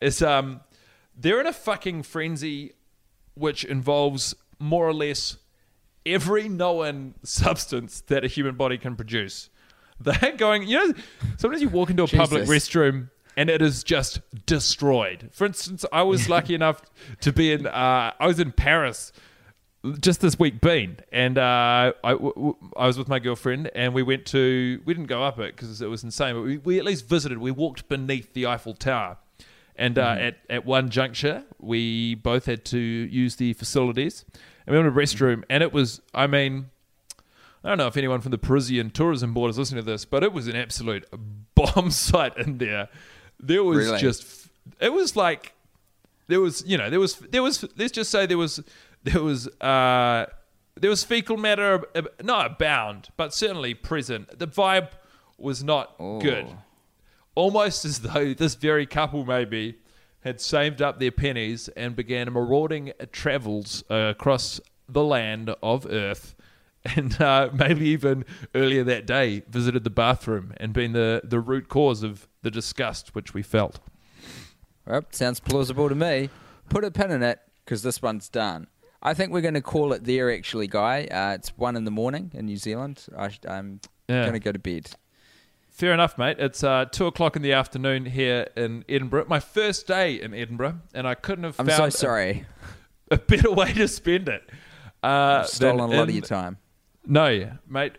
is 0.00 0.22
um 0.22 0.60
they're 1.16 1.40
in 1.40 1.48
a 1.48 1.52
fucking 1.52 2.04
frenzy 2.04 2.74
which 3.34 3.64
involves 3.64 4.36
more 4.60 4.86
or 4.86 4.94
less 4.94 5.38
every 6.06 6.48
known 6.48 7.16
substance 7.24 8.02
that 8.02 8.24
a 8.24 8.28
human 8.28 8.54
body 8.54 8.78
can 8.78 8.94
produce. 8.94 9.50
They're 9.98 10.36
going, 10.36 10.62
you 10.62 10.76
know, 10.78 10.94
sometimes 11.38 11.60
you 11.60 11.68
walk 11.68 11.90
into 11.90 12.04
a 12.04 12.06
public 12.06 12.44
restroom 12.44 13.10
and 13.36 13.50
it 13.50 13.60
is 13.60 13.82
just 13.82 14.20
destroyed. 14.46 15.30
For 15.32 15.44
instance, 15.44 15.84
I 15.92 16.02
was 16.02 16.28
lucky 16.28 16.54
enough 16.54 16.82
to 17.20 17.32
be 17.32 17.50
in, 17.50 17.66
uh, 17.66 18.12
I 18.20 18.26
was 18.28 18.38
in 18.38 18.52
Paris 18.52 19.12
just 20.00 20.20
this 20.20 20.38
week 20.38 20.60
been 20.60 20.98
and 21.12 21.38
uh, 21.38 21.92
I, 22.04 22.10
w- 22.12 22.32
w- 22.34 22.56
I 22.76 22.86
was 22.86 22.98
with 22.98 23.08
my 23.08 23.18
girlfriend 23.18 23.70
and 23.74 23.94
we 23.94 24.02
went 24.02 24.26
to 24.26 24.80
we 24.84 24.94
didn't 24.94 25.06
go 25.08 25.22
up 25.22 25.38
it 25.38 25.54
because 25.56 25.80
it 25.82 25.86
was 25.88 26.02
insane 26.04 26.34
but 26.34 26.42
we, 26.42 26.58
we 26.58 26.78
at 26.78 26.84
least 26.84 27.08
visited 27.08 27.38
we 27.38 27.50
walked 27.50 27.88
beneath 27.88 28.32
the 28.34 28.46
Eiffel 28.46 28.74
Tower. 28.74 29.16
And 29.76 29.96
uh, 29.96 30.16
at, 30.18 30.38
at 30.50 30.64
one 30.66 30.90
juncture 30.90 31.44
we 31.60 32.14
both 32.16 32.46
had 32.46 32.64
to 32.66 32.78
use 32.78 33.36
the 33.36 33.52
facilities 33.52 34.24
and 34.66 34.74
we 34.76 34.82
went 34.82 34.92
to 34.92 35.00
a 35.00 35.04
restroom 35.04 35.44
and 35.48 35.62
it 35.62 35.72
was 35.72 36.00
I 36.14 36.26
mean 36.26 36.70
I 37.64 37.68
don't 37.70 37.78
know 37.78 37.86
if 37.86 37.96
anyone 37.96 38.20
from 38.20 38.30
the 38.30 38.38
Parisian 38.38 38.90
tourism 38.90 39.34
board 39.34 39.50
is 39.50 39.58
listening 39.58 39.84
to 39.84 39.90
this 39.90 40.04
but 40.04 40.22
it 40.24 40.32
was 40.32 40.48
an 40.48 40.56
absolute 40.56 41.06
bomb 41.54 41.90
site 41.90 42.36
in 42.36 42.58
there. 42.58 42.88
There 43.40 43.62
was 43.62 43.78
Really? 43.78 43.98
just 43.98 44.48
it 44.80 44.92
was 44.92 45.14
like 45.16 45.54
there 46.26 46.40
was 46.40 46.62
you 46.66 46.76
know 46.76 46.90
there 46.90 47.00
was 47.00 47.16
there 47.16 47.42
was 47.42 47.64
let's 47.76 47.92
just 47.92 48.10
say 48.10 48.26
there 48.26 48.36
was 48.36 48.60
there 49.04 49.22
was 49.22 49.48
uh 49.60 50.26
there 50.76 50.90
was 50.90 51.04
fecal 51.04 51.36
matter 51.36 51.82
not 52.22 52.46
abound 52.46 53.08
but 53.16 53.34
certainly 53.34 53.74
present 53.74 54.38
the 54.38 54.46
vibe 54.46 54.90
was 55.36 55.62
not 55.62 55.96
good 56.20 56.46
almost 57.34 57.84
as 57.84 58.00
though 58.00 58.34
this 58.34 58.54
very 58.54 58.86
couple 58.86 59.24
maybe 59.24 59.78
had 60.20 60.40
saved 60.40 60.82
up 60.82 60.98
their 60.98 61.12
pennies 61.12 61.68
and 61.68 61.94
began 61.94 62.32
marauding 62.32 62.92
travels 63.12 63.84
uh, 63.90 63.94
across 63.94 64.60
the 64.88 65.04
land 65.04 65.54
of 65.62 65.86
earth 65.88 66.34
and 66.96 67.20
uh, 67.20 67.50
maybe 67.52 67.86
even 67.88 68.24
earlier 68.54 68.84
that 68.84 69.06
day 69.06 69.42
visited 69.48 69.84
the 69.84 69.90
bathroom 69.90 70.52
and 70.58 70.72
been 70.72 70.92
the, 70.92 71.20
the 71.24 71.40
root 71.40 71.68
cause 71.68 72.02
of 72.02 72.28
the 72.42 72.50
disgust 72.50 73.14
which 73.14 73.34
we 73.34 73.42
felt 73.42 73.80
Well, 74.86 75.02
sounds 75.10 75.38
plausible 75.40 75.88
to 75.88 75.94
me. 75.94 76.30
Put 76.68 76.84
a 76.84 76.90
pin 76.90 77.10
in 77.10 77.22
it 77.22 77.40
because 77.64 77.82
this 77.82 78.00
one's 78.00 78.28
done. 78.28 78.68
I 79.02 79.14
think 79.14 79.32
we're 79.32 79.40
going 79.42 79.54
to 79.54 79.60
call 79.62 79.92
it 79.92 80.04
there, 80.04 80.32
actually, 80.32 80.66
Guy. 80.66 81.04
Uh, 81.04 81.34
it's 81.34 81.50
one 81.56 81.76
in 81.76 81.84
the 81.84 81.90
morning 81.90 82.30
in 82.34 82.46
New 82.46 82.56
Zealand. 82.56 83.06
I, 83.16 83.28
sh- 83.28 83.38
I'm 83.48 83.80
Yeah. 84.08 84.22
going 84.22 84.32
to 84.32 84.40
go 84.40 84.52
to 84.52 84.58
bed. 84.58 84.90
Fair 85.70 85.92
enough, 85.92 86.18
mate. 86.18 86.38
It's 86.40 86.64
uh, 86.64 86.86
two 86.90 87.06
o'clock 87.06 87.36
in 87.36 87.42
the 87.42 87.52
afternoon 87.52 88.06
here 88.06 88.48
in 88.56 88.84
Edinburgh. 88.88 89.26
My 89.28 89.38
first 89.38 89.86
day 89.86 90.20
in 90.20 90.34
Edinburgh, 90.34 90.80
and 90.92 91.06
I 91.06 91.14
couldn't 91.14 91.44
have 91.44 91.60
I'm 91.60 91.66
found 91.66 91.92
so 91.92 91.98
sorry. 91.98 92.46
A, 93.12 93.16
better 93.16 93.52
way 93.52 93.72
to 93.74 93.86
spend 93.86 94.28
it. 94.28 94.42
Uh, 95.02 95.44
stolen 95.44 95.78
a 95.92 95.96
lot 95.96 96.08
of 96.08 96.14
your 96.14 96.22
time. 96.24 96.58
No, 97.06 97.52
mate. 97.68 97.92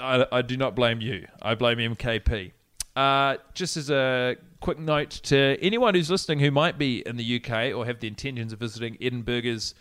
I, 0.00 0.26
I 0.32 0.42
do 0.42 0.56
not 0.56 0.74
blame 0.74 1.00
you. 1.02 1.26
I 1.42 1.54
blame 1.54 1.76
MKP. 1.78 2.52
Uh, 2.96 3.36
just 3.52 3.76
as 3.76 3.90
a 3.90 4.36
quick 4.64 4.78
note 4.78 5.10
to 5.10 5.58
anyone 5.60 5.94
who's 5.94 6.10
listening 6.10 6.38
who 6.38 6.50
might 6.50 6.78
be 6.78 7.02
in 7.04 7.18
the 7.18 7.36
UK 7.36 7.76
or 7.76 7.84
have 7.84 8.00
the 8.00 8.08
intentions 8.08 8.50
of 8.50 8.58
visiting 8.58 8.96
Edinburgh's 8.98 9.74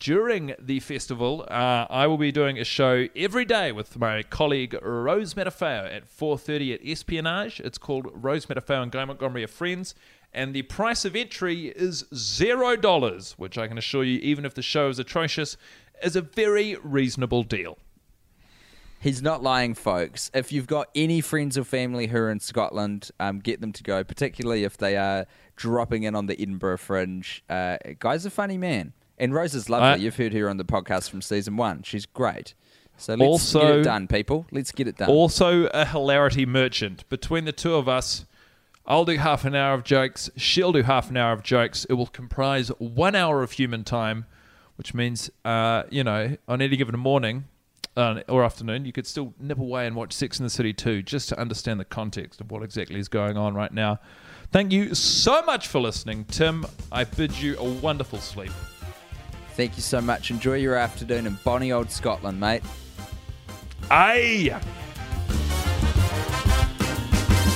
during 0.00 0.56
the 0.58 0.80
festival, 0.80 1.46
uh, 1.48 1.86
I 1.88 2.08
will 2.08 2.18
be 2.18 2.32
doing 2.32 2.58
a 2.58 2.64
show 2.64 3.06
every 3.14 3.44
day 3.44 3.70
with 3.70 3.96
my 3.96 4.24
colleague 4.24 4.76
Rose 4.82 5.34
Matafeo 5.34 5.86
at 5.86 6.10
4.30 6.10 6.74
at 6.74 6.80
Espionage. 6.84 7.60
It's 7.60 7.78
called 7.78 8.08
Rose 8.12 8.46
Matafeo 8.46 8.82
and 8.82 8.90
Guy 8.90 9.04
Montgomery 9.04 9.44
are 9.44 9.46
friends. 9.46 9.94
And 10.32 10.52
the 10.52 10.62
price 10.62 11.04
of 11.04 11.14
entry 11.14 11.68
is 11.68 12.04
zero 12.12 12.74
dollars, 12.74 13.34
which 13.38 13.56
I 13.56 13.68
can 13.68 13.78
assure 13.78 14.02
you, 14.02 14.18
even 14.18 14.44
if 14.44 14.54
the 14.54 14.62
show 14.62 14.88
is 14.88 14.98
atrocious, 14.98 15.56
is 16.02 16.16
a 16.16 16.22
very 16.22 16.76
reasonable 16.82 17.44
deal. 17.44 17.78
He's 19.04 19.20
not 19.20 19.42
lying, 19.42 19.74
folks. 19.74 20.30
If 20.32 20.50
you've 20.50 20.66
got 20.66 20.88
any 20.94 21.20
friends 21.20 21.58
or 21.58 21.64
family 21.64 22.06
who 22.06 22.16
are 22.16 22.30
in 22.30 22.40
Scotland, 22.40 23.10
um, 23.20 23.38
get 23.40 23.60
them 23.60 23.70
to 23.72 23.82
go, 23.82 24.02
particularly 24.02 24.64
if 24.64 24.78
they 24.78 24.96
are 24.96 25.26
dropping 25.56 26.04
in 26.04 26.14
on 26.14 26.24
the 26.24 26.40
Edinburgh 26.40 26.78
Fringe. 26.78 27.44
Uh, 27.50 27.76
guy's 27.98 28.24
a 28.24 28.30
funny 28.30 28.56
man. 28.56 28.94
And 29.18 29.34
Rose 29.34 29.54
is 29.54 29.68
lovely. 29.68 29.88
I- 29.88 29.96
You've 29.96 30.16
heard 30.16 30.32
her 30.32 30.48
on 30.48 30.56
the 30.56 30.64
podcast 30.64 31.10
from 31.10 31.20
season 31.20 31.58
one. 31.58 31.82
She's 31.82 32.06
great. 32.06 32.54
So 32.96 33.12
let's 33.12 33.52
get 33.52 33.62
it 33.80 33.82
done, 33.84 34.08
people. 34.08 34.46
Let's 34.50 34.72
get 34.72 34.88
it 34.88 34.96
done. 34.96 35.10
Also, 35.10 35.66
a 35.74 35.84
hilarity 35.84 36.46
merchant. 36.46 37.06
Between 37.10 37.44
the 37.44 37.52
two 37.52 37.74
of 37.74 37.86
us, 37.90 38.24
I'll 38.86 39.04
do 39.04 39.18
half 39.18 39.44
an 39.44 39.54
hour 39.54 39.74
of 39.74 39.84
jokes. 39.84 40.30
She'll 40.36 40.72
do 40.72 40.82
half 40.82 41.10
an 41.10 41.18
hour 41.18 41.32
of 41.34 41.42
jokes. 41.42 41.84
It 41.90 41.92
will 41.92 42.06
comprise 42.06 42.68
one 42.78 43.14
hour 43.14 43.42
of 43.42 43.52
human 43.52 43.84
time, 43.84 44.24
which 44.76 44.94
means, 44.94 45.30
uh, 45.44 45.82
you 45.90 46.02
know, 46.02 46.38
on 46.48 46.62
any 46.62 46.78
given 46.78 46.98
morning 46.98 47.44
uh, 47.96 48.20
or 48.28 48.44
afternoon, 48.44 48.84
you 48.84 48.92
could 48.92 49.06
still 49.06 49.34
nip 49.38 49.58
away 49.58 49.86
and 49.86 49.94
watch 49.94 50.12
Sex 50.12 50.38
in 50.38 50.44
the 50.44 50.50
City 50.50 50.72
2 50.72 51.02
just 51.02 51.28
to 51.28 51.38
understand 51.38 51.78
the 51.78 51.84
context 51.84 52.40
of 52.40 52.50
what 52.50 52.62
exactly 52.62 52.98
is 52.98 53.08
going 53.08 53.36
on 53.36 53.54
right 53.54 53.72
now. 53.72 54.00
Thank 54.50 54.72
you 54.72 54.94
so 54.94 55.42
much 55.42 55.68
for 55.68 55.80
listening, 55.80 56.24
Tim. 56.24 56.66
I 56.92 57.04
bid 57.04 57.36
you 57.38 57.56
a 57.58 57.64
wonderful 57.64 58.18
sleep. 58.18 58.52
Thank 59.56 59.76
you 59.76 59.82
so 59.82 60.00
much. 60.00 60.30
Enjoy 60.30 60.54
your 60.54 60.74
afternoon 60.74 61.26
in 61.26 61.38
bonny 61.44 61.72
old 61.72 61.90
Scotland, 61.90 62.40
mate. 62.40 62.62
Aye! 63.90 64.60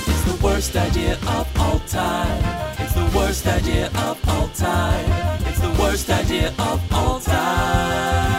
It's 0.07 0.23
the 0.23 0.39
worst 0.43 0.75
idea 0.75 1.13
of 1.13 1.59
all 1.59 1.79
time. 1.79 2.75
It's 2.79 2.93
the 2.93 3.11
worst 3.17 3.47
idea 3.47 3.87
of 3.87 4.29
all 4.29 4.47
time. 4.49 5.41
It's 5.47 5.59
the 5.59 5.75
worst 5.81 6.09
idea 6.09 6.53
of 6.57 6.93
all 6.93 7.19
time. 7.19 8.38